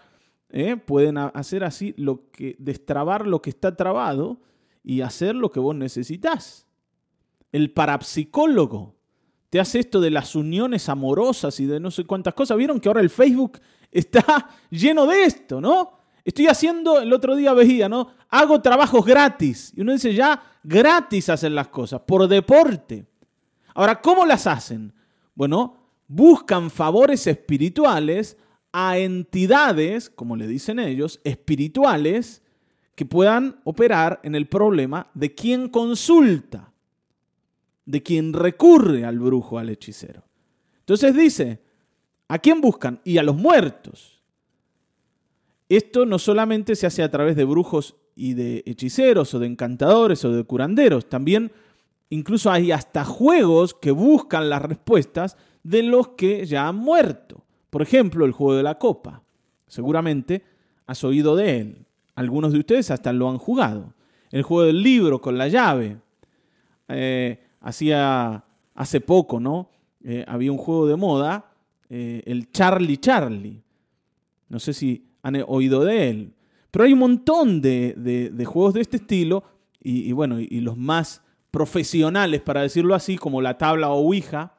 ¿eh? 0.50 0.78
pueden 0.78 1.20
hacer 1.20 1.64
así 1.64 1.94
lo 1.96 2.32
que, 2.32 2.56
destrabar 2.58 3.28
lo 3.28 3.44
que 3.44 3.52
está 3.52 3.76
trabado 3.76 4.42
y 4.84 5.02
hacer 5.02 5.36
lo 5.36 5.52
que 5.52 5.60
vos 5.60 5.76
necesitas. 5.76 6.65
El 7.56 7.72
parapsicólogo 7.72 8.98
te 9.50 9.62
hace 9.62 9.80
esto 9.80 10.02
de 10.02 10.12
las 10.12 10.36
uniones 10.36 10.90
amorosas 10.90 11.58
y 11.62 11.66
de 11.66 11.80
no 11.80 11.90
sé 11.90 12.04
cuántas 12.04 12.34
cosas. 12.34 12.58
Vieron 12.58 12.82
que 12.82 12.90
ahora 12.90 13.00
el 13.00 13.10
Facebook 13.10 13.62
está 13.92 14.50
lleno 14.70 15.06
de 15.06 15.24
esto, 15.24 15.62
¿no? 15.62 16.00
Estoy 16.26 16.48
haciendo, 16.48 17.00
el 17.00 17.14
otro 17.14 17.34
día 17.34 17.54
veía, 17.54 17.88
¿no? 17.88 18.10
Hago 18.28 18.62
trabajos 18.62 19.06
gratis. 19.06 19.72
Y 19.74 19.80
uno 19.80 19.94
dice, 19.94 20.14
ya, 20.14 20.44
gratis 20.66 21.30
hacen 21.30 21.56
las 21.56 21.70
cosas, 21.70 22.02
por 22.02 22.28
deporte. 22.28 23.06
Ahora, 23.74 24.02
¿cómo 24.02 24.26
las 24.26 24.48
hacen? 24.48 24.94
Bueno, 25.34 25.78
buscan 26.10 26.70
favores 26.70 27.26
espirituales 27.26 28.36
a 28.74 28.98
entidades, 28.98 30.10
como 30.10 30.36
le 30.36 30.46
dicen 30.48 30.78
ellos, 30.78 31.22
espirituales, 31.24 32.42
que 32.96 33.06
puedan 33.06 33.62
operar 33.64 34.20
en 34.24 34.36
el 34.36 34.50
problema 34.50 35.10
de 35.14 35.34
quien 35.34 35.70
consulta, 35.70 36.74
de 37.86 38.04
quien 38.04 38.34
recurre 38.34 39.06
al 39.06 39.20
brujo, 39.20 39.60
al 39.60 39.70
hechicero. 39.70 40.24
Entonces 40.80 41.16
dice, 41.16 41.62
¿a 42.28 42.40
quién 42.40 42.62
buscan? 42.62 43.02
Y 43.04 43.18
a 43.18 43.24
los 43.24 43.36
muertos. 43.36 44.24
Esto 45.70 46.06
no 46.06 46.20
solamente 46.20 46.76
se 46.76 46.86
hace 46.86 47.04
a 47.04 47.10
través 47.10 47.36
de 47.36 47.44
brujos 47.44 47.96
y 48.16 48.34
de 48.34 48.64
hechiceros 48.66 49.34
o 49.34 49.40
de 49.40 49.48
encantadores 49.48 50.24
o 50.26 50.32
de 50.32 50.44
curanderos, 50.44 51.10
también 51.10 51.52
incluso 52.10 52.52
hay 52.52 52.72
hasta 52.72 53.04
juegos 53.04 53.74
que 53.74 53.92
buscan 53.92 54.50
las 54.50 54.62
respuestas 54.62 55.38
de 55.64 55.84
los 55.84 56.10
que 56.10 56.46
ya 56.46 56.68
han 56.68 56.76
muerto. 56.76 57.44
Por 57.70 57.82
ejemplo, 57.82 58.26
el 58.26 58.32
juego 58.32 58.56
de 58.56 58.64
la 58.64 58.78
copa. 58.78 59.24
Seguramente 59.68 60.44
has 60.86 61.04
oído 61.04 61.36
de 61.36 61.60
él. 61.60 61.86
Algunos 62.14 62.54
de 62.54 62.60
ustedes 62.60 62.92
hasta 62.92 63.12
lo 63.12 63.30
han 63.30 63.38
jugado. 63.38 63.94
El 64.32 64.44
juego 64.44 64.64
del 64.64 64.82
libro 64.82 65.20
con 65.20 65.38
la 65.38 65.48
llave. 65.48 65.98
Eh, 66.88 67.40
hacía 67.66 68.46
hace 68.76 69.02
poco, 69.02 69.40
¿no? 69.40 69.70
Eh, 70.04 70.24
había 70.28 70.52
un 70.52 70.58
juego 70.60 70.86
de 70.86 70.96
moda, 70.96 71.52
eh, 71.90 72.22
el 72.26 72.52
Charlie 72.52 72.98
Charlie. 72.98 73.64
No 74.50 74.60
sé 74.60 74.72
si 74.72 75.08
han 75.24 75.44
oído 75.48 75.84
de 75.84 76.10
él. 76.10 76.34
Pero 76.70 76.86
hay 76.86 76.94
un 76.94 77.00
montón 77.00 77.62
de, 77.62 78.32
juegos 78.46 78.76
de 78.76 78.82
este 78.82 78.98
estilo 78.98 79.44
y, 79.82 80.12
bueno, 80.12 80.40
y, 80.40 80.60
los 80.60 80.78
más 80.78 81.24
profesionales, 81.50 82.42
para 82.42 82.62
decirlo 82.62 82.94
así, 82.94 83.18
como 83.18 83.42
la 83.42 83.58
tabla 83.58 83.90
o 83.90 84.00
Ouija, 84.00 84.56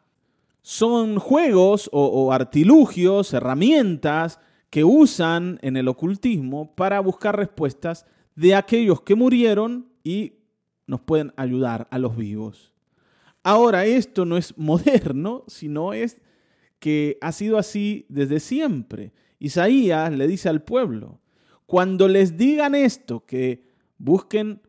son 0.63 1.19
juegos 1.19 1.89
o, 1.93 2.33
artilugios, 2.33 3.33
herramientas 3.35 4.41
que 4.71 4.83
usan 4.83 5.61
en 5.63 5.77
el 5.77 5.87
ocultismo 5.87 6.75
para 6.75 6.99
buscar 7.01 7.37
respuestas 7.37 8.05
de 8.35 8.55
aquellos 8.57 9.01
que 9.03 9.15
murieron 9.15 9.87
y 10.03 10.33
nos 10.87 11.03
pueden 11.03 11.33
ayudar 11.37 11.87
a 11.91 11.99
los 11.99 12.17
vivos. 12.17 12.76
Ahora, 13.49 13.85
esto 13.87 14.25
no 14.25 14.37
es 14.37 14.59
moderno, 14.59 15.45
sino 15.47 15.93
es 15.93 16.21
que 16.81 17.17
ha 17.21 17.31
sido 17.31 17.59
así 17.59 18.05
desde 18.09 18.41
siempre. 18.41 19.13
Isaías 19.39 20.11
le 20.11 20.27
dice 20.27 20.49
al 20.49 20.65
pueblo, 20.65 21.21
cuando 21.65 22.09
les 22.09 22.37
digan 22.37 22.75
esto, 22.75 23.25
que 23.25 23.69
busquen 23.99 24.61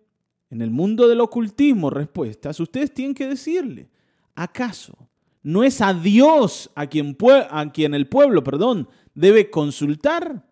en 0.51 0.61
el 0.61 0.69
mundo 0.69 1.07
del 1.07 1.21
ocultismo 1.21 1.89
respuestas, 1.89 2.59
ustedes 2.59 2.93
tienen 2.93 3.15
que 3.15 3.25
decirle, 3.25 3.89
¿acaso 4.35 5.09
¿No 5.41 5.63
es 5.63 5.81
a 5.81 5.95
Dios 5.95 6.69
a 6.75 6.85
quien, 6.85 7.17
a 7.49 7.71
quien 7.71 7.95
el 7.95 8.07
pueblo 8.07 8.43
perdón, 8.43 8.87
debe 9.15 9.49
consultar? 9.49 10.45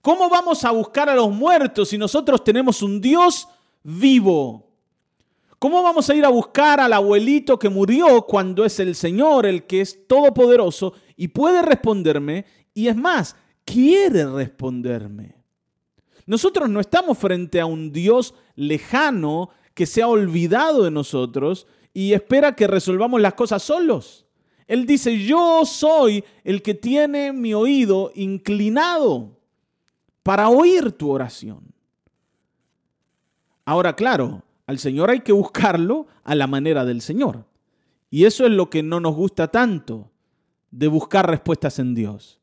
¿Cómo 0.00 0.28
vamos 0.28 0.64
a 0.64 0.70
buscar 0.70 1.08
a 1.08 1.16
los 1.16 1.32
muertos 1.32 1.88
si 1.88 1.98
nosotros 1.98 2.44
tenemos 2.44 2.82
un 2.82 3.00
Dios 3.00 3.48
vivo? 3.82 4.65
¿Cómo 5.58 5.82
vamos 5.82 6.10
a 6.10 6.14
ir 6.14 6.24
a 6.24 6.28
buscar 6.28 6.80
al 6.80 6.92
abuelito 6.92 7.58
que 7.58 7.68
murió 7.68 8.22
cuando 8.22 8.64
es 8.64 8.78
el 8.78 8.94
Señor 8.94 9.46
el 9.46 9.66
que 9.66 9.80
es 9.80 10.06
todopoderoso 10.06 10.92
y 11.16 11.28
puede 11.28 11.62
responderme? 11.62 12.44
Y 12.74 12.88
es 12.88 12.96
más, 12.96 13.36
quiere 13.64 14.26
responderme. 14.26 15.34
Nosotros 16.26 16.68
no 16.68 16.80
estamos 16.80 17.16
frente 17.16 17.60
a 17.60 17.66
un 17.66 17.90
Dios 17.90 18.34
lejano 18.54 19.50
que 19.72 19.86
se 19.86 20.02
ha 20.02 20.08
olvidado 20.08 20.84
de 20.84 20.90
nosotros 20.90 21.66
y 21.94 22.12
espera 22.12 22.54
que 22.54 22.66
resolvamos 22.66 23.20
las 23.20 23.34
cosas 23.34 23.62
solos. 23.62 24.26
Él 24.66 24.84
dice, 24.84 25.24
yo 25.24 25.64
soy 25.64 26.24
el 26.44 26.60
que 26.60 26.74
tiene 26.74 27.32
mi 27.32 27.54
oído 27.54 28.10
inclinado 28.14 29.38
para 30.22 30.48
oír 30.48 30.92
tu 30.92 31.10
oración. 31.10 31.72
Ahora, 33.64 33.94
claro, 33.94 34.42
al 34.66 34.78
Señor 34.78 35.10
hay 35.10 35.20
que 35.20 35.32
buscarlo 35.32 36.06
a 36.24 36.34
la 36.34 36.46
manera 36.46 36.84
del 36.84 37.00
Señor. 37.00 37.44
Y 38.10 38.24
eso 38.24 38.46
es 38.46 38.52
lo 38.52 38.70
que 38.70 38.82
no 38.82 39.00
nos 39.00 39.14
gusta 39.14 39.48
tanto, 39.48 40.10
de 40.70 40.88
buscar 40.88 41.28
respuestas 41.28 41.78
en 41.78 41.94
Dios. 41.94 42.40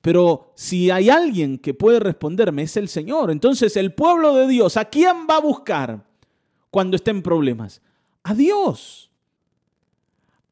Pero 0.00 0.52
si 0.54 0.90
hay 0.90 1.10
alguien 1.10 1.58
que 1.58 1.74
puede 1.74 2.00
responderme, 2.00 2.62
es 2.62 2.76
el 2.76 2.88
Señor. 2.88 3.30
Entonces 3.30 3.76
el 3.76 3.92
pueblo 3.92 4.34
de 4.34 4.48
Dios, 4.48 4.76
¿a 4.76 4.84
quién 4.86 5.26
va 5.28 5.36
a 5.36 5.40
buscar 5.40 6.04
cuando 6.70 6.96
esté 6.96 7.10
en 7.10 7.22
problemas? 7.22 7.82
a 8.28 8.34
Dios. 8.34 9.10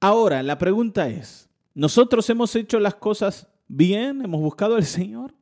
Ahora, 0.01 0.43
la 0.43 0.57
pregunta 0.57 1.09
es, 1.09 1.49
¿nosotros 1.75 2.29
hemos 2.31 2.57
hecho 2.57 2.81
las 2.81 2.95
cosas 2.95 3.49
bien? 3.69 4.23
¿Hemos 4.23 4.41
buscado 4.41 4.77
al 4.77 4.85
Señor? 4.85 5.35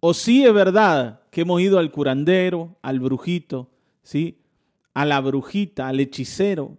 ¿O 0.00 0.14
sí 0.14 0.44
es 0.44 0.52
verdad 0.52 1.20
que 1.30 1.42
hemos 1.42 1.60
ido 1.60 1.78
al 1.78 1.92
curandero, 1.92 2.76
al 2.82 2.98
brujito, 2.98 3.70
¿sí? 4.02 4.38
A 4.94 5.04
la 5.04 5.20
brujita, 5.20 5.88
al 5.88 6.00
hechicero? 6.00 6.78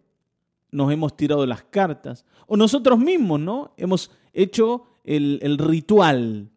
Nos 0.72 0.91
hemos 0.91 1.15
tirado 1.15 1.45
las 1.45 1.63
cartas. 1.63 2.25
O 2.48 2.57
nosotros 2.57 2.98
mismos, 2.98 3.39
¿no? 3.39 3.74
Hemos 3.77 4.12
hecho 4.34 4.86
el, 5.03 5.39
el 5.41 5.57
ritual, 5.57 6.50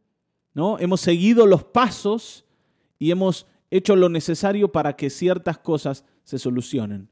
¿no? 0.55 0.79
Hemos 0.79 1.01
seguido 1.01 1.47
los 1.47 1.65
pasos 1.65 2.45
y 2.99 3.11
hemos 3.11 3.47
hecho 3.71 3.97
lo 3.97 4.09
necesario 4.09 4.73
para 4.73 4.97
que 4.97 5.11
ciertas 5.11 5.59
cosas 5.59 6.05
se 6.25 6.39
solucionen. 6.39 7.11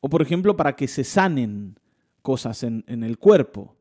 O 0.00 0.08
por 0.08 0.22
ejemplo, 0.22 0.56
para 0.56 0.76
que 0.76 0.88
se 0.88 1.04
sanen 1.04 1.78
cosas 2.24 2.62
en, 2.62 2.84
el 2.86 3.18
cuerpo. 3.18 3.76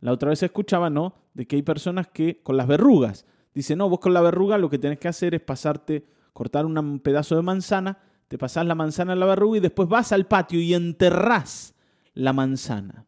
La 0.00 0.12
otra 0.12 0.30
vez 0.30 0.42
escuchaba, 0.42 0.90
¿no? 0.90 1.14
De 1.34 1.46
que 1.46 1.56
hay 1.56 1.62
personas 1.62 2.08
que 2.08 2.42
con 2.42 2.56
las 2.56 2.66
verrugas, 2.66 3.24
dice, 3.54 3.74
no, 3.74 3.88
vos 3.88 4.00
con 4.00 4.12
la 4.12 4.20
verruga 4.20 4.58
lo 4.58 4.68
que 4.68 4.78
tenés 4.78 4.98
que 4.98 5.08
hacer 5.08 5.34
es 5.34 5.40
pasarte, 5.40 6.06
cortar 6.34 6.66
un 6.66 7.00
pedazo 7.00 7.36
de 7.36 7.42
manzana, 7.42 7.98
te 8.28 8.38
pasás 8.38 8.66
la 8.66 8.74
manzana 8.74 9.12
en 9.12 9.20
la 9.20 9.26
verruga 9.26 9.58
y 9.58 9.60
después 9.60 9.88
vas 9.88 10.12
al 10.12 10.26
patio 10.26 10.60
y 10.60 10.74
enterrás 10.74 11.74
la 12.14 12.32
manzana. 12.32 13.06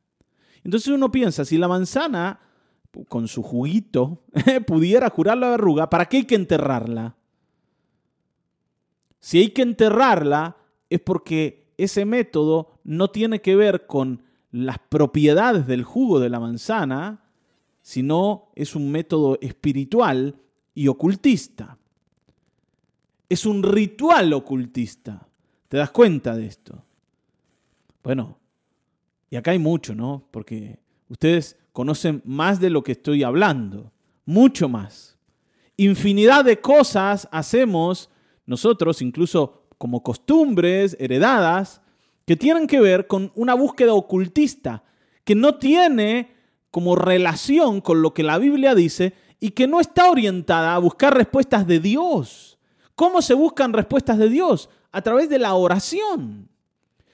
Entonces 0.65 0.89
uno 0.89 1.11
piensa, 1.11 1.45
si 1.45 1.59
la 1.59 1.69
manzana 1.69 2.41
con 3.09 3.29
su 3.29 3.43
juguito 3.43 4.25
pudiera 4.67 5.11
curar 5.11 5.39
la 5.39 5.51
verruga, 5.51 5.91
¿para 5.91 6.07
qué 6.07 6.19
hay 6.19 6.25
que 6.25 6.35
enterrarla? 6.35 7.17
Si 9.21 9.39
hay 9.39 9.51
que 9.51 9.63
enterrarla 9.63 10.57
es 10.91 11.01
porque 11.01 11.73
ese 11.77 12.05
método 12.05 12.81
no 12.85 13.11
tiene 13.11 13.41
que 13.41 13.57
ver 13.57 13.87
con 13.87 14.23
las 14.51 14.79
propiedades 14.79 15.67
del 15.67 15.85
jugo 15.85 16.21
de 16.21 16.31
la 16.31 16.41
manzana, 16.41 17.25
sino 17.83 18.51
es 18.55 18.75
un 18.75 18.91
método 18.91 19.39
espiritual 19.41 20.37
y 20.75 20.89
ocultista. 20.89 21.78
Es 23.29 23.47
un 23.47 23.63
ritual 23.63 24.33
ocultista. 24.33 25.27
¿Te 25.69 25.77
das 25.77 25.91
cuenta 25.91 26.35
de 26.35 26.47
esto? 26.47 26.83
Bueno, 28.03 28.39
y 29.31 29.37
acá 29.37 29.51
hay 29.51 29.59
mucho, 29.59 29.95
¿no? 29.95 30.27
Porque 30.31 30.79
ustedes 31.09 31.57
conocen 31.73 32.23
más 32.25 32.59
de 32.61 32.71
lo 32.71 32.83
que 32.83 32.93
estoy 32.93 33.23
hablando, 33.23 33.93
mucho 34.25 34.69
más. 34.69 35.19
Infinidad 35.77 36.45
de 36.45 36.61
cosas 36.61 37.29
hacemos 37.31 38.11
nosotros, 38.47 39.03
incluso 39.03 39.67
como 39.77 40.03
costumbres 40.03 40.97
heredadas 40.99 41.83
que 42.27 42.37
tienen 42.37 42.67
que 42.67 42.81
ver 42.81 43.07
con 43.07 43.31
una 43.35 43.55
búsqueda 43.55 43.95
ocultista, 43.95 44.85
que 45.25 45.35
no 45.35 45.57
tiene 45.57 46.35
como 46.71 46.97
relación 46.97 47.81
con 47.81 48.03
lo 48.03 48.13
que 48.13 48.23
la 48.23 48.39
Biblia 48.39 48.75
dice 48.75 49.15
y 49.41 49.51
que 49.51 49.67
no 49.67 49.81
está 49.81 50.11
orientada 50.11 50.75
a 50.75 50.79
buscar 50.79 51.15
respuestas 51.15 51.67
de 51.67 51.81
Dios. 51.81 52.58
¿Cómo 52.99 53.23
se 53.23 53.35
buscan 53.35 53.73
respuestas 53.73 54.19
de 54.19 54.29
Dios? 54.29 54.69
A 54.91 55.01
través 55.01 55.31
de 55.31 55.39
la 55.39 55.55
oración. 55.55 56.49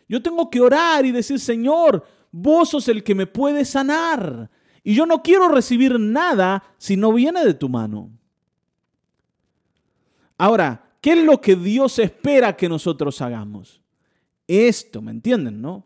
Yo 0.09 0.23
tengo 0.23 0.49
que 0.49 0.61
orar 0.61 1.05
y 1.05 1.13
decir, 1.13 1.39
Señor, 1.39 2.05
vos 2.33 2.71
sos 2.71 2.89
el 2.89 3.05
que 3.05 3.15
me 3.15 3.27
puede 3.27 3.67
sanar. 3.67 4.51
Y 4.83 4.95
yo 4.95 5.05
no 5.05 5.23
quiero 5.23 5.49
recibir 5.49 6.01
nada 6.01 6.65
si 6.79 6.97
no 6.97 7.13
viene 7.13 7.45
de 7.45 7.53
tu 7.53 7.69
mano. 7.69 8.11
Ahora, 10.39 10.85
¿Qué 11.05 11.13
es 11.13 11.23
lo 11.23 11.39
que 11.39 11.55
Dios 11.55 11.99
espera 11.99 12.57
que 12.57 12.67
nosotros 12.67 13.21
hagamos? 13.21 13.79
Esto, 14.49 15.03
¿me 15.03 15.11
entienden, 15.11 15.61
no? 15.61 15.85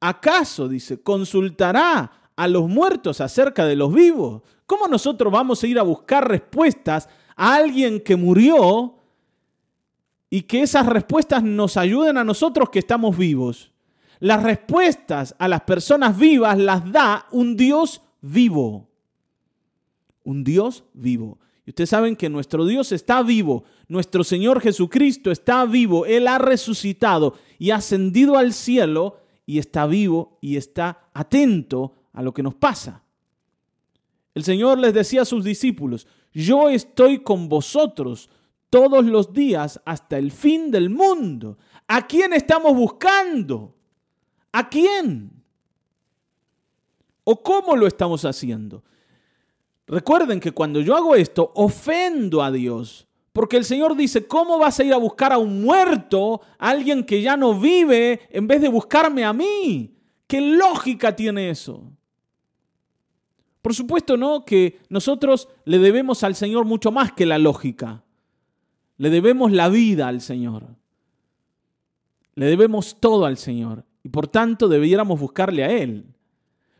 ¿Acaso, 0.00 0.66
dice, 0.66 1.02
consultará 1.02 2.30
a 2.34 2.48
los 2.48 2.66
muertos 2.66 3.20
acerca 3.20 3.66
de 3.66 3.76
los 3.76 3.92
vivos? 3.92 4.40
¿Cómo 4.64 4.88
nosotros 4.88 5.30
vamos 5.30 5.62
a 5.62 5.66
ir 5.66 5.78
a 5.78 5.82
buscar 5.82 6.26
respuestas 6.26 7.06
a 7.36 7.54
alguien 7.54 8.00
que 8.00 8.16
murió 8.16 8.96
y 10.30 10.42
que 10.42 10.62
esas 10.62 10.86
respuestas 10.86 11.42
nos 11.42 11.76
ayuden 11.76 12.18
a 12.18 12.24
nosotros 12.24 12.70
que 12.70 12.80
estamos 12.80 13.16
vivos? 13.16 13.72
Las 14.20 14.42
respuestas 14.42 15.34
a 15.38 15.48
las 15.48 15.62
personas 15.62 16.16
vivas 16.16 16.58
las 16.58 16.90
da 16.90 17.26
un 17.30 17.56
Dios 17.56 18.02
vivo. 18.20 18.88
Un 20.22 20.44
Dios 20.44 20.84
vivo. 20.94 21.38
Y 21.66 21.70
ustedes 21.70 21.90
saben 21.90 22.16
que 22.16 22.28
nuestro 22.28 22.66
Dios 22.66 22.92
está 22.92 23.22
vivo, 23.22 23.64
nuestro 23.88 24.22
Señor 24.22 24.60
Jesucristo 24.60 25.30
está 25.30 25.64
vivo, 25.64 26.04
Él 26.04 26.28
ha 26.28 26.38
resucitado 26.38 27.34
y 27.58 27.70
ha 27.70 27.76
ascendido 27.76 28.36
al 28.36 28.52
cielo 28.52 29.20
y 29.46 29.58
está 29.58 29.86
vivo 29.86 30.38
y 30.40 30.56
está 30.56 31.08
atento 31.14 31.94
a 32.12 32.22
lo 32.22 32.34
que 32.34 32.42
nos 32.42 32.54
pasa. 32.54 33.02
El 34.34 34.44
Señor 34.44 34.78
les 34.78 34.92
decía 34.92 35.22
a 35.22 35.26
sus 35.26 35.44
discípulos, 35.44 36.06
yo 36.34 36.68
estoy 36.68 37.20
con 37.20 37.48
vosotros 37.48 38.28
todos 38.68 39.04
los 39.04 39.32
días 39.32 39.80
hasta 39.84 40.18
el 40.18 40.32
fin 40.32 40.70
del 40.72 40.90
mundo. 40.90 41.56
¿A 41.86 42.06
quién 42.06 42.32
estamos 42.32 42.74
buscando? 42.74 43.74
¿A 44.52 44.68
quién? 44.68 45.30
¿O 47.22 47.40
cómo 47.40 47.76
lo 47.76 47.86
estamos 47.86 48.24
haciendo? 48.24 48.82
Recuerden 49.86 50.40
que 50.40 50.52
cuando 50.52 50.80
yo 50.80 50.96
hago 50.96 51.14
esto, 51.14 51.52
ofendo 51.54 52.42
a 52.42 52.50
Dios. 52.50 53.06
Porque 53.32 53.56
el 53.56 53.64
Señor 53.64 53.96
dice, 53.96 54.26
¿cómo 54.26 54.58
vas 54.58 54.78
a 54.78 54.84
ir 54.84 54.92
a 54.92 54.98
buscar 54.98 55.32
a 55.32 55.38
un 55.38 55.62
muerto, 55.62 56.40
a 56.58 56.70
alguien 56.70 57.04
que 57.04 57.20
ya 57.20 57.36
no 57.36 57.58
vive, 57.58 58.20
en 58.30 58.46
vez 58.46 58.60
de 58.60 58.68
buscarme 58.68 59.24
a 59.24 59.32
mí? 59.32 59.94
¿Qué 60.26 60.40
lógica 60.40 61.14
tiene 61.14 61.50
eso? 61.50 61.82
Por 63.64 63.74
supuesto, 63.74 64.18
¿no? 64.18 64.44
Que 64.44 64.78
nosotros 64.90 65.48
le 65.64 65.78
debemos 65.78 66.22
al 66.22 66.34
Señor 66.34 66.66
mucho 66.66 66.92
más 66.92 67.12
que 67.12 67.24
la 67.24 67.38
lógica. 67.38 68.04
Le 68.98 69.08
debemos 69.08 69.52
la 69.52 69.70
vida 69.70 70.06
al 70.06 70.20
Señor. 70.20 70.66
Le 72.34 72.44
debemos 72.44 73.00
todo 73.00 73.24
al 73.24 73.38
Señor. 73.38 73.86
Y 74.02 74.10
por 74.10 74.28
tanto 74.28 74.68
debiéramos 74.68 75.18
buscarle 75.18 75.64
a 75.64 75.70
Él. 75.70 76.04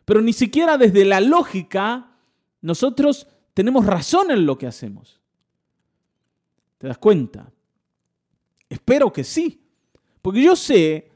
Pero 0.05 0.21
ni 0.21 0.35
siquiera 0.35 0.76
desde 0.76 1.07
la 1.07 1.23
lógica 1.23 2.19
nosotros 2.61 3.29
tenemos 3.55 3.87
razón 3.87 4.31
en 4.31 4.45
lo 4.45 4.59
que 4.59 4.67
hacemos. 4.67 5.23
¿Te 6.76 6.87
das 6.87 6.99
cuenta? 6.99 7.50
Espero 8.69 9.11
que 9.11 9.25
sí. 9.25 9.59
Porque 10.21 10.43
yo 10.43 10.55
sé 10.55 11.11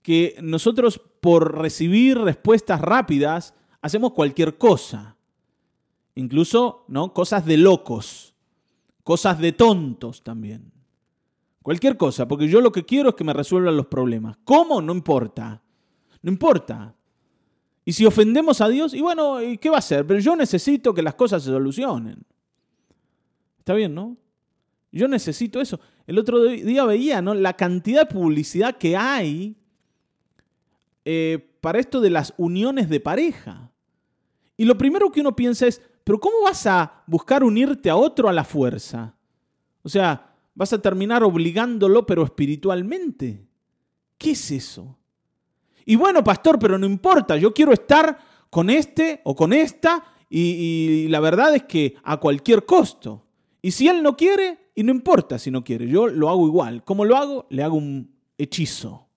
que 0.00 0.38
nosotros 0.40 0.98
por 1.20 1.58
recibir 1.58 2.16
respuestas 2.16 2.80
rápidas 2.80 3.52
hacemos 3.82 4.12
cualquier 4.12 4.56
cosa. 4.56 5.16
Incluso, 6.14 6.84
¿no? 6.88 7.12
Cosas 7.12 7.44
de 7.44 7.56
locos, 7.56 8.34
cosas 9.02 9.38
de 9.38 9.52
tontos 9.52 10.22
también. 10.22 10.72
Cualquier 11.62 11.96
cosa, 11.96 12.26
porque 12.26 12.48
yo 12.48 12.60
lo 12.60 12.72
que 12.72 12.84
quiero 12.84 13.10
es 13.10 13.14
que 13.14 13.24
me 13.24 13.32
resuelvan 13.32 13.76
los 13.76 13.86
problemas. 13.86 14.36
¿Cómo? 14.44 14.80
No 14.80 14.92
importa. 14.92 15.62
No 16.20 16.30
importa. 16.30 16.94
Y 17.84 17.92
si 17.92 18.06
ofendemos 18.06 18.60
a 18.60 18.68
Dios, 18.68 18.94
y 18.94 19.00
bueno, 19.00 19.38
¿qué 19.60 19.70
va 19.70 19.76
a 19.76 19.78
hacer? 19.78 20.06
Pero 20.06 20.20
yo 20.20 20.36
necesito 20.36 20.94
que 20.94 21.02
las 21.02 21.14
cosas 21.14 21.42
se 21.42 21.50
solucionen. 21.50 22.24
Está 23.58 23.74
bien, 23.74 23.94
¿no? 23.94 24.16
Yo 24.90 25.08
necesito 25.08 25.60
eso. 25.60 25.80
El 26.06 26.18
otro 26.18 26.42
día 26.44 26.84
veía, 26.84 27.22
¿no? 27.22 27.32
La 27.34 27.54
cantidad 27.54 28.06
de 28.06 28.14
publicidad 28.14 28.76
que 28.76 28.96
hay 28.96 29.56
eh, 31.04 31.56
para 31.60 31.78
esto 31.78 32.00
de 32.00 32.10
las 32.10 32.34
uniones 32.36 32.88
de 32.88 33.00
pareja. 33.00 33.71
Y 34.56 34.64
lo 34.64 34.76
primero 34.76 35.10
que 35.10 35.20
uno 35.20 35.34
piensa 35.34 35.66
es, 35.66 35.80
pero 36.04 36.18
¿cómo 36.18 36.42
vas 36.44 36.66
a 36.66 37.04
buscar 37.06 37.44
unirte 37.44 37.90
a 37.90 37.96
otro 37.96 38.28
a 38.28 38.32
la 38.32 38.44
fuerza? 38.44 39.14
O 39.82 39.88
sea, 39.88 40.34
vas 40.54 40.72
a 40.72 40.80
terminar 40.80 41.22
obligándolo, 41.22 42.06
pero 42.06 42.24
espiritualmente. 42.24 43.46
¿Qué 44.18 44.32
es 44.32 44.50
eso? 44.50 44.98
Y 45.84 45.96
bueno, 45.96 46.22
pastor, 46.22 46.58
pero 46.58 46.78
no 46.78 46.86
importa, 46.86 47.36
yo 47.36 47.52
quiero 47.52 47.72
estar 47.72 48.18
con 48.50 48.70
este 48.70 49.20
o 49.24 49.34
con 49.34 49.52
esta 49.52 50.04
y, 50.34 51.08
la 51.08 51.20
verdad 51.20 51.54
es 51.54 51.64
que 51.64 51.96
a 52.04 52.18
cualquier 52.18 52.64
costo. 52.64 53.26
Y 53.60 53.72
si 53.72 53.88
él 53.88 54.02
no 54.02 54.16
quiere, 54.16 54.70
y 54.74 54.82
no 54.82 54.90
importa 54.90 55.38
si 55.38 55.50
no 55.50 55.62
quiere, 55.62 55.86
yo 55.86 56.08
lo 56.08 56.30
hago 56.30 56.46
igual. 56.46 56.84
¿Cómo 56.84 57.04
lo 57.04 57.16
hago? 57.16 57.46
Le 57.50 57.62
hago 57.62 57.76
un 57.76 58.14
hechizo. 58.38 59.08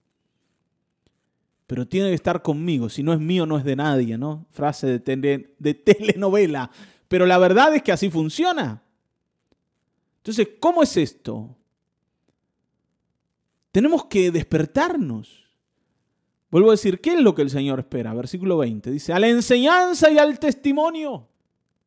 Pero 1.68 1.88
tiene 1.88 2.10
que 2.10 2.16
estar 2.16 2.42
conmigo, 2.42 2.90
si 2.90 3.02
no 3.02 3.14
es 3.14 3.20
mío 3.20 3.46
no 3.46 3.58
es 3.58 3.64
de 3.64 3.76
nadie, 3.76 4.18
¿no? 4.18 4.46
Frase 4.52 5.00
de, 5.00 5.74
telenovela. 5.86 6.70
Pero 7.08 7.26
la 7.26 7.38
verdad 7.38 7.74
es 7.74 7.82
que 7.82 7.92
así 7.92 8.10
funciona. 8.10 8.84
Entonces, 10.18 10.50
¿cómo 10.60 10.84
es 10.84 10.96
esto? 10.98 11.56
Tenemos 13.72 14.06
que 14.06 14.32
despertarnos. 14.32 15.46
Vuelvo 16.52 16.70
a 16.70 16.74
decir, 16.74 17.02
¿qué 17.02 17.14
es 17.14 17.20
lo 17.20 17.34
que 17.34 17.42
el 17.42 17.50
Señor 17.50 17.80
espera? 17.80 18.14
Versículo 18.14 18.58
20 18.58 18.92
dice, 18.92 19.12
a 19.12 19.20
la 19.20 19.28
enseñanza 19.28 20.10
y 20.10 20.18
al 20.18 20.40
testimonio. 20.40 21.28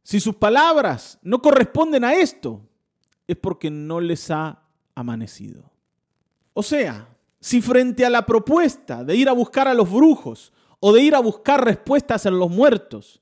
Si 0.03 0.21
sus 0.21 0.35
palabras 0.35 1.19
no 1.23 1.41
corresponden 1.41 2.05
a 2.05 2.15
esto, 2.15 2.63
es 3.27 3.37
porque 3.37 3.71
no 3.71 4.01
les 4.01 4.31
ha 4.31 4.63
amanecido. 4.95 5.71
O 6.53 6.63
sea, 6.63 7.09
si 7.41 7.61
frente 7.61 8.05
a 8.05 8.11
la 8.11 8.27
propuesta 8.27 9.05
de 9.05 9.17
ir 9.17 9.29
a 9.29 9.33
buscar 9.33 9.69
a 9.69 9.75
los 9.75 9.91
brujos 9.91 10.53
o 10.81 10.93
de 10.93 11.03
ir 11.03 11.15
a 11.15 11.21
buscar 11.21 11.65
respuestas 11.65 12.27
en 12.27 12.39
los 12.39 12.51
muertos, 12.51 13.21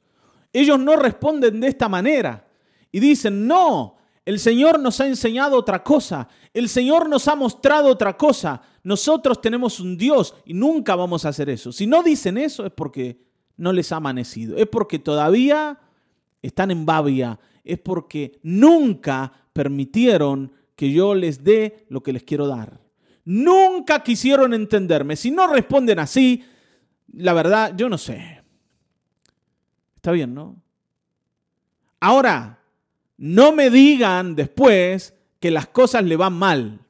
ellos 0.53 0.79
no 0.79 0.97
responden 0.97 1.61
de 1.61 1.69
esta 1.69 1.89
manera 1.89 2.47
y 2.91 3.01
dicen, 3.01 3.47
no, 3.47 3.97
el 4.25 4.39
Señor 4.39 4.81
nos 4.81 5.01
ha 5.01 5.07
enseñado 5.07 5.57
otra 5.57 5.83
cosa, 5.83 6.29
el 6.55 6.69
Señor 6.69 7.09
nos 7.09 7.29
ha 7.29 7.37
mostrado 7.37 7.89
otra 7.89 8.17
cosa, 8.17 8.63
nosotros 8.83 9.41
tenemos 9.41 9.81
un 9.81 9.97
Dios 9.97 10.35
y 10.45 10.55
nunca 10.55 10.97
vamos 10.97 11.25
a 11.25 11.29
hacer 11.29 11.51
eso. 11.51 11.73
Si 11.73 11.87
no 11.87 12.03
dicen 12.03 12.39
eso 12.39 12.65
es 12.65 12.73
porque 12.73 13.21
no 13.57 13.73
les 13.73 13.93
ha 13.93 13.97
amanecido, 13.97 14.57
es 14.57 14.67
porque 14.67 14.99
todavía 14.99 15.79
están 16.43 16.71
en 16.71 16.87
Babia, 16.87 17.39
es 17.65 17.79
porque 17.79 18.39
nunca 18.43 19.33
permitieron 19.53 20.53
que 20.75 20.91
yo 20.93 21.15
les 21.15 21.43
dé 21.43 21.87
lo 21.89 22.03
que 22.03 22.13
les 22.13 22.23
quiero 22.23 22.47
dar. 22.47 22.86
Nunca 23.27 24.05
quisieron 24.05 24.55
entenderme. 24.55 25.17
Si 25.17 25.33
no 25.33 25.49
responden 25.49 25.99
así, 25.99 26.45
la 27.13 27.33
verdad, 27.33 27.75
yo 27.77 27.89
no 27.89 27.99
sé. 27.99 28.43
Está 29.97 30.13
bien, 30.13 30.33
¿no? 30.33 30.63
Ahora, 31.99 32.61
no 33.17 33.51
me 33.51 33.69
digan 33.69 34.37
después 34.37 35.13
que 35.41 35.51
las 35.51 35.67
cosas 35.67 36.05
le 36.05 36.17
van 36.17 36.35
mal. 36.35 36.81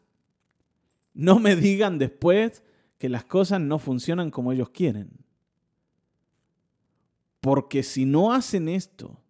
No 1.15 1.39
me 1.39 1.57
digan 1.57 1.97
después 1.97 2.63
que 2.99 3.09
las 3.09 3.25
cosas 3.25 3.61
no 3.63 3.79
funcionan 3.79 4.31
como 4.31 4.53
ellos 4.53 4.69
quieren. 4.69 5.11
Porque 7.41 7.83
si 7.83 8.05
no 8.05 8.35
hacen 8.35 8.69
esto, 8.69 9.23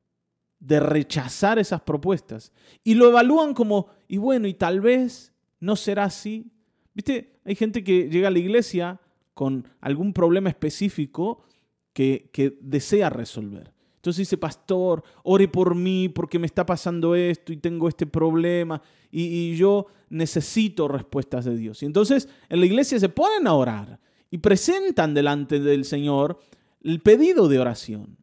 de 0.59 0.81
rechazar 0.81 1.61
esas 1.61 1.83
propuestas, 1.83 2.51
y 2.83 2.95
lo 2.95 3.09
evalúan 3.11 3.55
como, 3.55 3.91
y 4.09 4.17
bueno, 4.17 4.49
y 4.49 4.55
tal 4.55 4.81
vez 4.81 5.33
no 5.61 5.77
será 5.77 6.05
así. 6.05 6.51
Viste, 6.97 7.41
hay 7.45 7.55
gente 7.55 7.85
que 7.85 8.09
llega 8.09 8.29
a 8.29 8.31
la 8.31 8.39
iglesia 8.39 8.99
con 9.35 9.69
algún 9.83 10.15
problema 10.15 10.49
específico 10.49 11.45
que, 11.93 12.31
desea 12.63 13.11
resolver. 13.11 13.71
Entonces 13.97 14.21
dice, 14.21 14.39
pastor, 14.39 15.05
ore 15.23 15.47
por 15.47 15.75
mí 15.75 16.09
porque 16.09 16.39
me 16.39 16.47
está 16.47 16.65
pasando 16.65 17.15
esto 17.15 17.53
y 17.53 17.59
tengo 17.59 17.87
este 17.87 18.07
problema 18.07 18.81
y, 19.11 19.55
yo 19.57 19.89
necesito 20.09 20.89
respuestas 20.89 21.45
de 21.45 21.55
Dios. 21.59 21.83
Y 21.83 21.87
entonces 21.87 22.31
en 22.49 22.61
la 22.61 22.67
iglesia 22.67 22.99
se 22.99 23.11
ponen 23.11 23.47
a 23.47 23.53
orar 23.53 24.01
y 24.31 24.39
presentan 24.39 25.13
delante 25.13 25.61
del 25.61 25.85
Señor 25.85 26.41
el 26.83 27.03
pedido 27.03 27.47
de 27.47 27.59
oración. 27.59 28.17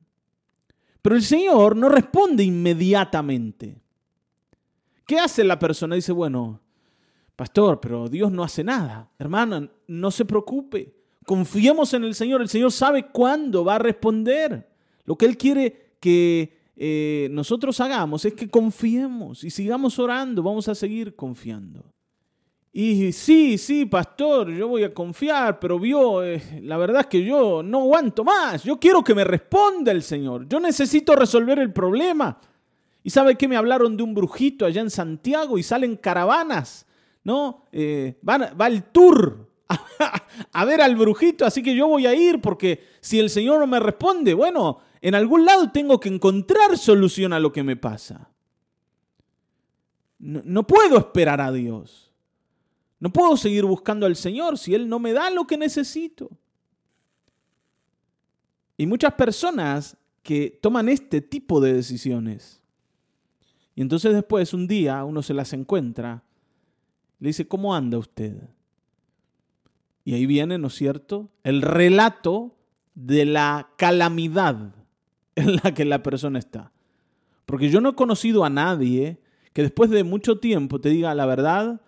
Pero 1.04 1.16
el 1.16 1.22
Señor 1.22 1.76
no 1.76 1.90
responde 1.90 2.44
inmediatamente. 2.44 3.78
¿Qué 5.06 5.20
hace 5.20 5.44
la 5.44 5.60
persona? 5.60 5.94
Dice, 5.94 6.12
bueno, 6.12 6.63
pastor, 7.36 7.80
pero 7.80 8.08
Dios 8.08 8.32
no 8.32 8.44
hace 8.44 8.64
nada. 8.64 9.10
Hermana, 9.18 9.70
no 9.88 10.12
se 10.12 10.26
preocupe. 10.26 10.94
Confiemos 11.26 11.94
en 11.94 12.04
el 12.04 12.16
Señor. 12.16 12.42
El 12.42 12.50
Señor 12.50 12.72
sabe 12.72 13.08
cuándo 13.08 13.64
va 13.64 13.76
a 13.76 13.80
responder. 13.80 14.70
Lo 15.06 15.18
que 15.18 15.26
Él 15.26 15.38
quiere 15.38 15.96
que 16.00 16.58
eh, 16.76 17.28
nosotros 17.32 17.80
hagamos 17.80 18.26
es 18.26 18.34
que 18.34 18.50
confiemos 18.50 19.44
y 19.44 19.50
sigamos 19.50 20.00
orando, 20.00 20.42
vamos 20.42 20.68
a 20.68 20.76
seguir 20.76 21.16
confiando. 21.16 21.86
Y 22.76 23.12
sí, 23.12 23.60
sí, 23.60 23.86
pastor, 23.86 24.50
yo 24.52 24.68
voy 24.68 24.84
a 24.84 24.92
confiar, 24.92 25.60
pero 25.60 25.78
vio, 25.78 26.24
eh, 26.24 26.42
la 26.64 26.76
verdad 26.78 27.02
es 27.02 27.08
que 27.08 27.24
yo 27.24 27.62
no 27.62 27.82
aguanto 27.82 28.24
más, 28.24 28.64
yo 28.64 28.80
quiero 28.80 29.04
que 29.04 29.14
me 29.14 29.24
responda 29.24 29.92
el 29.92 30.02
Señor, 30.02 30.48
yo 30.50 30.60
necesito 30.60 31.16
resolver 31.16 31.60
el 31.60 31.72
problema. 31.72 32.40
¿Y 33.04 33.12
sabe 33.12 33.36
qué? 33.36 33.48
Me 33.48 33.58
hablaron 33.58 33.96
de 33.96 34.02
un 34.02 34.16
brujito 34.16 34.66
allá 34.66 34.82
en 34.82 34.90
Santiago 34.90 35.60
y 35.60 35.64
salen 35.64 35.98
caravanas, 35.98 36.88
¿no? 37.24 37.66
Eh, 37.72 38.20
va 38.28 38.68
el 38.68 38.84
tour 38.86 39.54
a 40.52 40.66
ver 40.66 40.82
al 40.82 40.96
brujito, 40.96 41.46
así 41.46 41.64
que 41.64 41.76
yo 41.76 41.88
voy 41.88 42.06
a 42.06 42.14
ir 42.14 42.42
porque 42.42 42.84
si 43.02 43.20
el 43.20 43.30
Señor 43.30 43.60
no 43.60 43.68
me 43.68 43.80
responde, 43.80 44.34
bueno, 44.34 44.80
en 45.02 45.16
algún 45.16 45.46
lado 45.46 45.72
tengo 45.72 46.00
que 46.00 46.10
encontrar 46.10 46.78
solución 46.78 47.34
a 47.34 47.40
lo 47.40 47.52
que 47.52 47.64
me 47.64 47.76
pasa. 47.76 48.30
No, 50.20 50.66
puedo 50.66 50.98
esperar 50.98 51.42
a 51.42 51.52
Dios. 51.52 52.12
No 53.00 53.12
puedo 53.12 53.36
seguir 53.36 53.66
buscando 53.66 54.06
al 54.06 54.16
Señor 54.16 54.58
si 54.58 54.74
Él 54.74 54.88
no 54.88 55.00
me 55.00 55.12
da 55.12 55.30
lo 55.30 55.46
que 55.46 55.58
necesito. 55.58 56.30
Y 58.78 58.86
muchas 58.86 59.14
personas 59.16 59.98
que 60.22 60.58
toman 60.62 60.88
este 60.88 61.20
tipo 61.20 61.60
de 61.60 61.74
decisiones. 61.74 62.62
Y 63.76 63.82
entonces 63.82 64.14
después, 64.14 64.54
un 64.54 64.68
día, 64.68 65.04
uno 65.04 65.22
se 65.22 65.34
las 65.34 65.52
encuentra, 65.52 66.23
le 67.20 67.30
dice, 67.30 67.48
¿cómo 67.48 67.76
anda 67.76 67.98
usted? 67.98 68.36
Y 70.06 70.14
ahí 70.14 70.26
viene, 70.26 70.58
¿no 70.58 70.68
es 70.68 70.76
cierto?, 70.76 71.30
el 71.44 71.62
relato 71.62 72.56
de 72.96 73.26
la 73.26 73.70
calamidad 73.78 74.76
en 75.36 75.56
la 75.58 75.74
que 75.74 75.86
la 75.86 76.04
persona 76.04 76.40
está. 76.40 76.72
Porque 77.46 77.70
yo 77.70 77.82
no 77.82 77.90
he 77.90 77.96
conocido 77.96 78.46
a 78.46 78.50
nadie 78.50 79.20
que 79.54 79.62
después 79.62 79.90
de 79.90 80.04
mucho 80.04 80.40
tiempo 80.40 80.80
te 80.82 80.90
diga 80.90 81.14
la 81.14 81.26
verdad, 81.26 81.82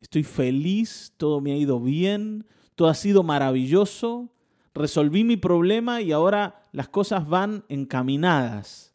estoy 0.00 0.24
feliz, 0.24 1.12
todo 1.16 1.40
me 1.40 1.52
ha 1.52 1.56
ido 1.56 1.80
bien, 1.80 2.46
todo 2.74 2.88
ha 2.88 2.94
sido 2.94 3.22
maravilloso, 3.22 4.30
resolví 4.74 5.24
mi 5.24 5.36
problema 5.36 6.00
y 6.00 6.12
ahora 6.12 6.62
las 6.72 6.88
cosas 6.88 7.28
van 7.28 7.64
encaminadas. 7.68 8.94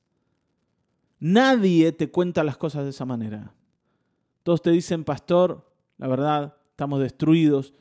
Nadie 1.19 1.91
te 1.91 2.09
cuenta 2.09 2.43
las 2.43 2.57
cosas 2.57 2.83
de 2.83 2.89
esa 2.89 3.05
manera. 3.05 3.53
Todos 4.43 4.61
te 4.61 4.71
dicen, 4.71 5.03
pastor, 5.03 5.71
la 5.97 6.07
verdad, 6.07 6.55
estamos 6.71 6.99
destruidos, 6.99 7.73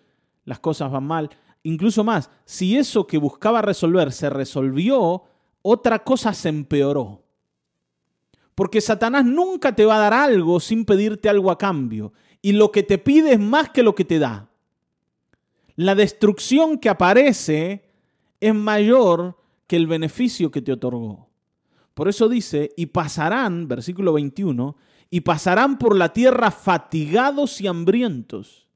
las 0.45 0.61
cosas 0.61 0.91
van 0.91 1.05
mal. 1.05 1.31
Incluso 1.63 2.05
más, 2.05 2.31
si 2.45 2.77
eso 2.77 3.07
que 3.07 3.19
buscaba 3.19 3.63
resolver 3.63 4.13
se 4.13 4.31
resolvió, 4.31 5.25
otra 5.63 6.05
cosa 6.05 6.35
se 6.35 6.51
empeoró. 6.51 7.25
Porque 8.55 8.81
Satanás 8.81 9.25
nunca 9.25 9.75
te 9.75 9.85
va 9.85 9.97
a 9.97 10.11
dar 10.11 10.13
algo 10.13 10.61
sin 10.61 10.85
pedirte 10.85 11.29
algo 11.29 11.51
a 11.51 11.59
cambio. 11.59 12.13
Y 12.41 12.53
lo 12.53 12.71
que 12.71 12.83
te 12.83 12.99
pide 12.99 13.33
es 13.33 13.41
más 13.41 13.71
que 13.71 13.83
lo 13.83 13.95
que 13.95 14.05
te 14.05 14.19
da. 14.19 14.51
La 15.77 15.95
destrucción 15.95 16.79
que 16.79 16.89
aparece 16.89 17.91
es 18.39 18.55
mayor 18.55 19.37
que 19.67 19.77
el 19.77 19.87
beneficio 19.87 20.51
que 20.51 20.63
te 20.63 20.73
otorgó. 20.73 21.31
Por 21.95 22.09
eso 22.09 22.29
dice, 22.29 22.71
y 22.77 22.87
pasarán, 22.87 23.67
versículo 23.67 24.13
21, 24.13 24.77
y 25.11 25.21
pasarán 25.21 25.79
por 25.79 25.97
la 25.97 26.13
tierra 26.13 26.51
fatigados 26.51 27.61
y 27.61 27.67
hambrientos. 27.67 28.67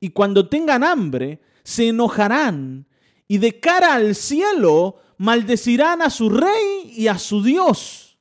Y 0.00 0.10
cuando 0.10 0.48
tengan 0.48 0.84
hambre, 0.84 1.40
se 1.62 1.88
enojarán 1.88 2.86
y 3.26 3.38
de 3.38 3.58
cara 3.58 3.94
al 3.94 4.14
cielo 4.14 4.96
maldecirán 5.16 6.02
a 6.02 6.10
su 6.10 6.28
rey 6.28 6.92
y 6.94 7.08
a 7.08 7.18
su 7.18 7.42
Dios. 7.42 8.18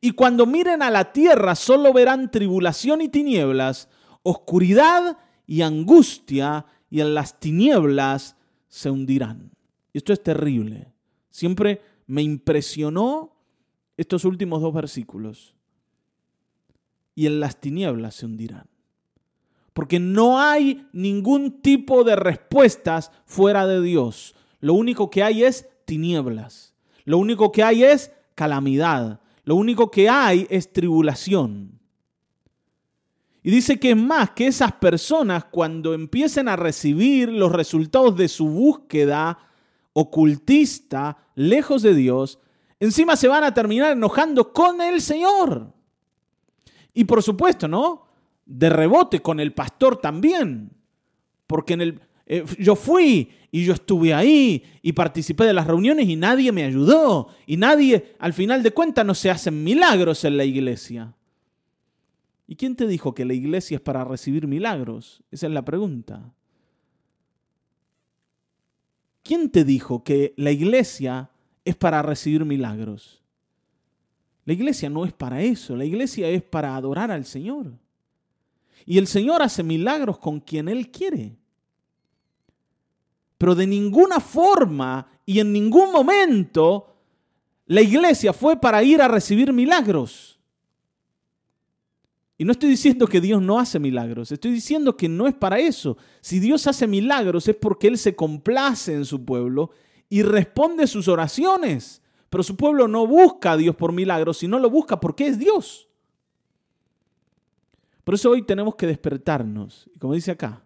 Y 0.00 0.12
cuando 0.12 0.46
miren 0.46 0.82
a 0.82 0.90
la 0.90 1.12
tierra 1.12 1.54
solo 1.54 1.92
verán 1.92 2.30
tribulación 2.30 3.00
y 3.00 3.08
tinieblas, 3.08 3.88
oscuridad 4.22 5.18
y 5.46 5.62
angustia, 5.62 6.66
y 6.88 7.00
en 7.00 7.14
las 7.14 7.40
tinieblas 7.40 8.36
se 8.68 8.90
hundirán. 8.90 9.50
Esto 9.92 10.12
es 10.12 10.22
terrible. 10.22 10.92
Siempre 11.30 11.82
me 12.06 12.22
impresionó 12.22 13.34
estos 13.96 14.24
últimos 14.24 14.62
dos 14.62 14.72
versículos. 14.72 15.55
Y 17.16 17.26
en 17.26 17.40
las 17.40 17.60
tinieblas 17.60 18.14
se 18.14 18.26
hundirán. 18.26 18.68
Porque 19.72 19.98
no 19.98 20.38
hay 20.40 20.86
ningún 20.92 21.60
tipo 21.60 22.04
de 22.04 22.14
respuestas 22.14 23.10
fuera 23.24 23.66
de 23.66 23.82
Dios. 23.82 24.36
Lo 24.60 24.74
único 24.74 25.10
que 25.10 25.24
hay 25.24 25.42
es 25.42 25.68
tinieblas. 25.84 26.74
Lo 27.04 27.18
único 27.18 27.50
que 27.50 27.64
hay 27.64 27.82
es 27.82 28.12
calamidad. 28.36 29.20
Lo 29.44 29.56
único 29.56 29.90
que 29.90 30.08
hay 30.08 30.46
es 30.50 30.72
tribulación. 30.72 31.80
Y 33.42 33.50
dice 33.50 33.78
que 33.78 33.90
es 33.90 33.96
más 33.96 34.30
que 34.30 34.48
esas 34.48 34.72
personas 34.72 35.44
cuando 35.44 35.94
empiecen 35.94 36.48
a 36.48 36.56
recibir 36.56 37.28
los 37.28 37.52
resultados 37.52 38.16
de 38.16 38.28
su 38.28 38.48
búsqueda 38.48 39.38
ocultista, 39.92 41.16
lejos 41.36 41.82
de 41.82 41.94
Dios, 41.94 42.40
encima 42.80 43.14
se 43.14 43.28
van 43.28 43.44
a 43.44 43.54
terminar 43.54 43.92
enojando 43.92 44.52
con 44.52 44.80
el 44.80 45.00
Señor. 45.00 45.75
Y 46.96 47.04
por 47.04 47.22
supuesto, 47.22 47.68
¿no? 47.68 48.06
De 48.46 48.70
rebote 48.70 49.20
con 49.20 49.38
el 49.38 49.52
pastor 49.52 49.98
también. 49.98 50.70
Porque 51.46 51.74
en 51.74 51.80
el, 51.82 52.00
eh, 52.24 52.42
yo 52.58 52.74
fui 52.74 53.30
y 53.52 53.66
yo 53.66 53.74
estuve 53.74 54.14
ahí 54.14 54.64
y 54.80 54.94
participé 54.94 55.44
de 55.44 55.52
las 55.52 55.66
reuniones 55.66 56.08
y 56.08 56.16
nadie 56.16 56.50
me 56.52 56.64
ayudó. 56.64 57.28
Y 57.46 57.58
nadie, 57.58 58.14
al 58.18 58.32
final 58.32 58.62
de 58.62 58.70
cuentas, 58.70 59.04
no 59.04 59.14
se 59.14 59.30
hacen 59.30 59.62
milagros 59.62 60.24
en 60.24 60.38
la 60.38 60.44
iglesia. 60.46 61.14
¿Y 62.46 62.56
quién 62.56 62.76
te 62.76 62.86
dijo 62.86 63.14
que 63.14 63.26
la 63.26 63.34
iglesia 63.34 63.74
es 63.74 63.82
para 63.82 64.02
recibir 64.02 64.46
milagros? 64.46 65.22
Esa 65.30 65.48
es 65.48 65.52
la 65.52 65.66
pregunta. 65.66 66.32
¿Quién 69.22 69.50
te 69.50 69.64
dijo 69.64 70.02
que 70.02 70.32
la 70.38 70.50
iglesia 70.50 71.28
es 71.66 71.76
para 71.76 72.00
recibir 72.00 72.46
milagros? 72.46 73.22
La 74.46 74.52
iglesia 74.52 74.88
no 74.88 75.04
es 75.04 75.12
para 75.12 75.42
eso, 75.42 75.76
la 75.76 75.84
iglesia 75.84 76.28
es 76.28 76.40
para 76.40 76.76
adorar 76.76 77.10
al 77.10 77.26
Señor. 77.26 77.72
Y 78.86 78.96
el 78.96 79.08
Señor 79.08 79.42
hace 79.42 79.64
milagros 79.64 80.18
con 80.18 80.38
quien 80.38 80.68
Él 80.68 80.90
quiere. 80.92 81.36
Pero 83.36 83.56
de 83.56 83.66
ninguna 83.66 84.20
forma 84.20 85.08
y 85.26 85.40
en 85.40 85.52
ningún 85.52 85.90
momento 85.90 86.94
la 87.66 87.82
iglesia 87.82 88.32
fue 88.32 88.58
para 88.58 88.84
ir 88.84 89.02
a 89.02 89.08
recibir 89.08 89.52
milagros. 89.52 90.38
Y 92.38 92.44
no 92.44 92.52
estoy 92.52 92.68
diciendo 92.68 93.08
que 93.08 93.20
Dios 93.20 93.42
no 93.42 93.58
hace 93.58 93.80
milagros, 93.80 94.30
estoy 94.30 94.52
diciendo 94.52 94.96
que 94.96 95.08
no 95.08 95.26
es 95.26 95.34
para 95.34 95.58
eso. 95.58 95.96
Si 96.20 96.38
Dios 96.38 96.68
hace 96.68 96.86
milagros 96.86 97.48
es 97.48 97.56
porque 97.56 97.88
Él 97.88 97.98
se 97.98 98.14
complace 98.14 98.94
en 98.94 99.04
su 99.04 99.24
pueblo 99.24 99.70
y 100.08 100.22
responde 100.22 100.86
sus 100.86 101.08
oraciones. 101.08 102.00
Pero 102.30 102.42
su 102.42 102.56
pueblo 102.56 102.88
no 102.88 103.06
busca 103.06 103.52
a 103.52 103.56
Dios 103.56 103.76
por 103.76 103.92
milagros, 103.92 104.38
sino 104.38 104.58
lo 104.58 104.70
busca 104.70 104.98
porque 104.98 105.26
es 105.28 105.38
Dios. 105.38 105.88
Por 108.04 108.14
eso 108.14 108.30
hoy 108.30 108.42
tenemos 108.42 108.76
que 108.76 108.86
despertarnos. 108.86 109.90
Y 109.94 109.98
como 109.98 110.14
dice 110.14 110.32
acá, 110.32 110.64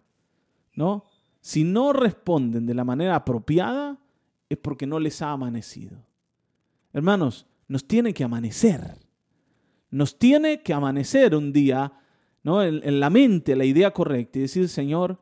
¿no? 0.75 1.05
Si 1.39 1.63
no 1.63 1.91
responden 1.93 2.65
de 2.65 2.73
la 2.73 2.83
manera 2.83 3.15
apropiada, 3.15 3.99
es 4.47 4.57
porque 4.57 4.85
no 4.85 4.99
les 4.99 5.21
ha 5.21 5.31
amanecido. 5.31 5.97
Hermanos, 6.93 7.47
nos 7.67 7.87
tiene 7.87 8.13
que 8.13 8.23
amanecer. 8.23 8.97
Nos 9.89 10.19
tiene 10.19 10.61
que 10.61 10.73
amanecer 10.73 11.35
un 11.35 11.51
día, 11.51 11.91
¿no? 12.43 12.61
En, 12.61 12.81
en, 12.83 12.99
la 12.99 13.09
mente, 13.09 13.55
la 13.55 13.65
idea 13.65 13.91
correcta 13.91 14.37
y 14.37 14.43
decir, 14.43 14.69
Señor, 14.69 15.19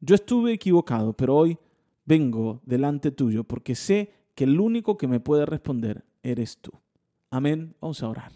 yo 0.00 0.14
estuve 0.14 0.52
equivocado, 0.52 1.14
pero 1.14 1.36
hoy 1.36 1.58
vengo 2.04 2.60
delante 2.66 3.10
tuyo 3.10 3.44
porque 3.44 3.74
sé 3.74 4.12
que 4.34 4.44
el 4.44 4.60
único 4.60 4.96
que 4.96 5.06
me 5.06 5.20
puede 5.20 5.46
responder 5.46 6.04
eres 6.22 6.58
tú. 6.58 6.72
Amén. 7.30 7.74
Vamos 7.80 8.02
a 8.02 8.08
orar. 8.08 8.32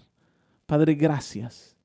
Padre, 0.67 0.95
gracias. 0.95 1.77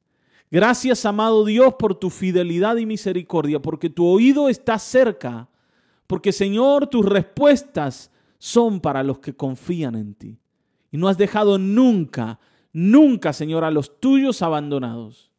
Gracias, 0.51 1.05
amado 1.05 1.45
Dios, 1.45 1.73
por 1.79 1.95
tu 1.95 2.11
fidelidad 2.11 2.77
y 2.77 2.85
misericordia, 2.85 3.59
porque 3.59 3.89
tu 3.89 4.05
oído 4.05 4.49
está 4.49 4.77
cerca, 4.77 5.49
porque 6.05 6.31
Señor, 6.31 6.87
tus 6.87 7.05
respuestas 7.05 8.11
son 8.37 8.79
para 8.79 9.01
los 9.01 9.17
que 9.19 9.35
confían 9.35 9.95
en 9.95 10.13
ti. 10.13 10.37
Y 10.91 10.97
no 10.97 11.07
has 11.07 11.17
dejado 11.17 11.57
nunca, 11.57 12.39
nunca, 12.71 13.33
Señor, 13.33 13.63
a 13.63 13.71
los 13.71 13.99
tuyos 13.99 14.43
abandonados. 14.43 15.31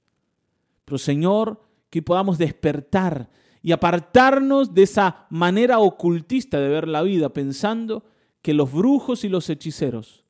Pero 0.84 0.98
Señor, 0.98 1.62
que 1.90 2.02
podamos 2.02 2.36
despertar 2.36 3.30
y 3.62 3.70
apartarnos 3.70 4.74
de 4.74 4.82
esa 4.82 5.26
manera 5.30 5.78
ocultista 5.78 6.58
de 6.58 6.68
ver 6.68 6.88
la 6.88 7.02
vida, 7.02 7.28
pensando 7.28 8.04
que 8.44 8.54
los 8.54 8.70
brujos 8.70 9.24
y 9.24 9.28
los 9.28 9.50
hechiceros 9.50 10.22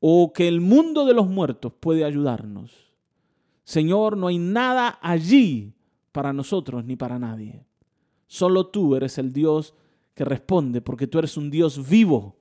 o 0.00 0.32
que 0.32 0.48
el 0.48 0.60
mundo 0.60 1.04
de 1.04 1.14
los 1.14 1.28
muertos 1.28 1.72
puede 1.78 2.04
ayudarnos 2.04 2.90
Señor, 3.70 4.16
no 4.16 4.26
hay 4.26 4.38
nada 4.38 4.98
allí 5.00 5.74
para 6.10 6.32
nosotros 6.32 6.84
ni 6.84 6.96
para 6.96 7.20
nadie. 7.20 7.64
Solo 8.26 8.66
tú 8.66 8.96
eres 8.96 9.16
el 9.16 9.32
Dios 9.32 9.74
que 10.12 10.24
responde, 10.24 10.80
porque 10.80 11.06
tú 11.06 11.20
eres 11.20 11.36
un 11.36 11.50
Dios 11.50 11.88
vivo. 11.88 12.36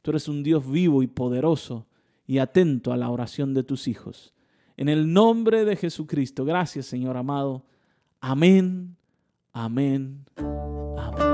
Tú 0.00 0.12
eres 0.12 0.26
un 0.26 0.42
Dios 0.42 0.66
vivo 0.66 1.02
y 1.02 1.06
poderoso 1.06 1.86
y 2.26 2.38
atento 2.38 2.94
a 2.94 2.96
la 2.96 3.10
oración 3.10 3.52
de 3.52 3.62
tus 3.62 3.88
hijos. 3.88 4.32
En 4.78 4.88
el 4.88 5.12
nombre 5.12 5.66
de 5.66 5.76
Jesucristo. 5.76 6.46
Gracias, 6.46 6.86
Señor 6.86 7.18
amado. 7.18 7.66
Amén, 8.22 8.96
amén, 9.52 10.24
amén. 10.96 11.33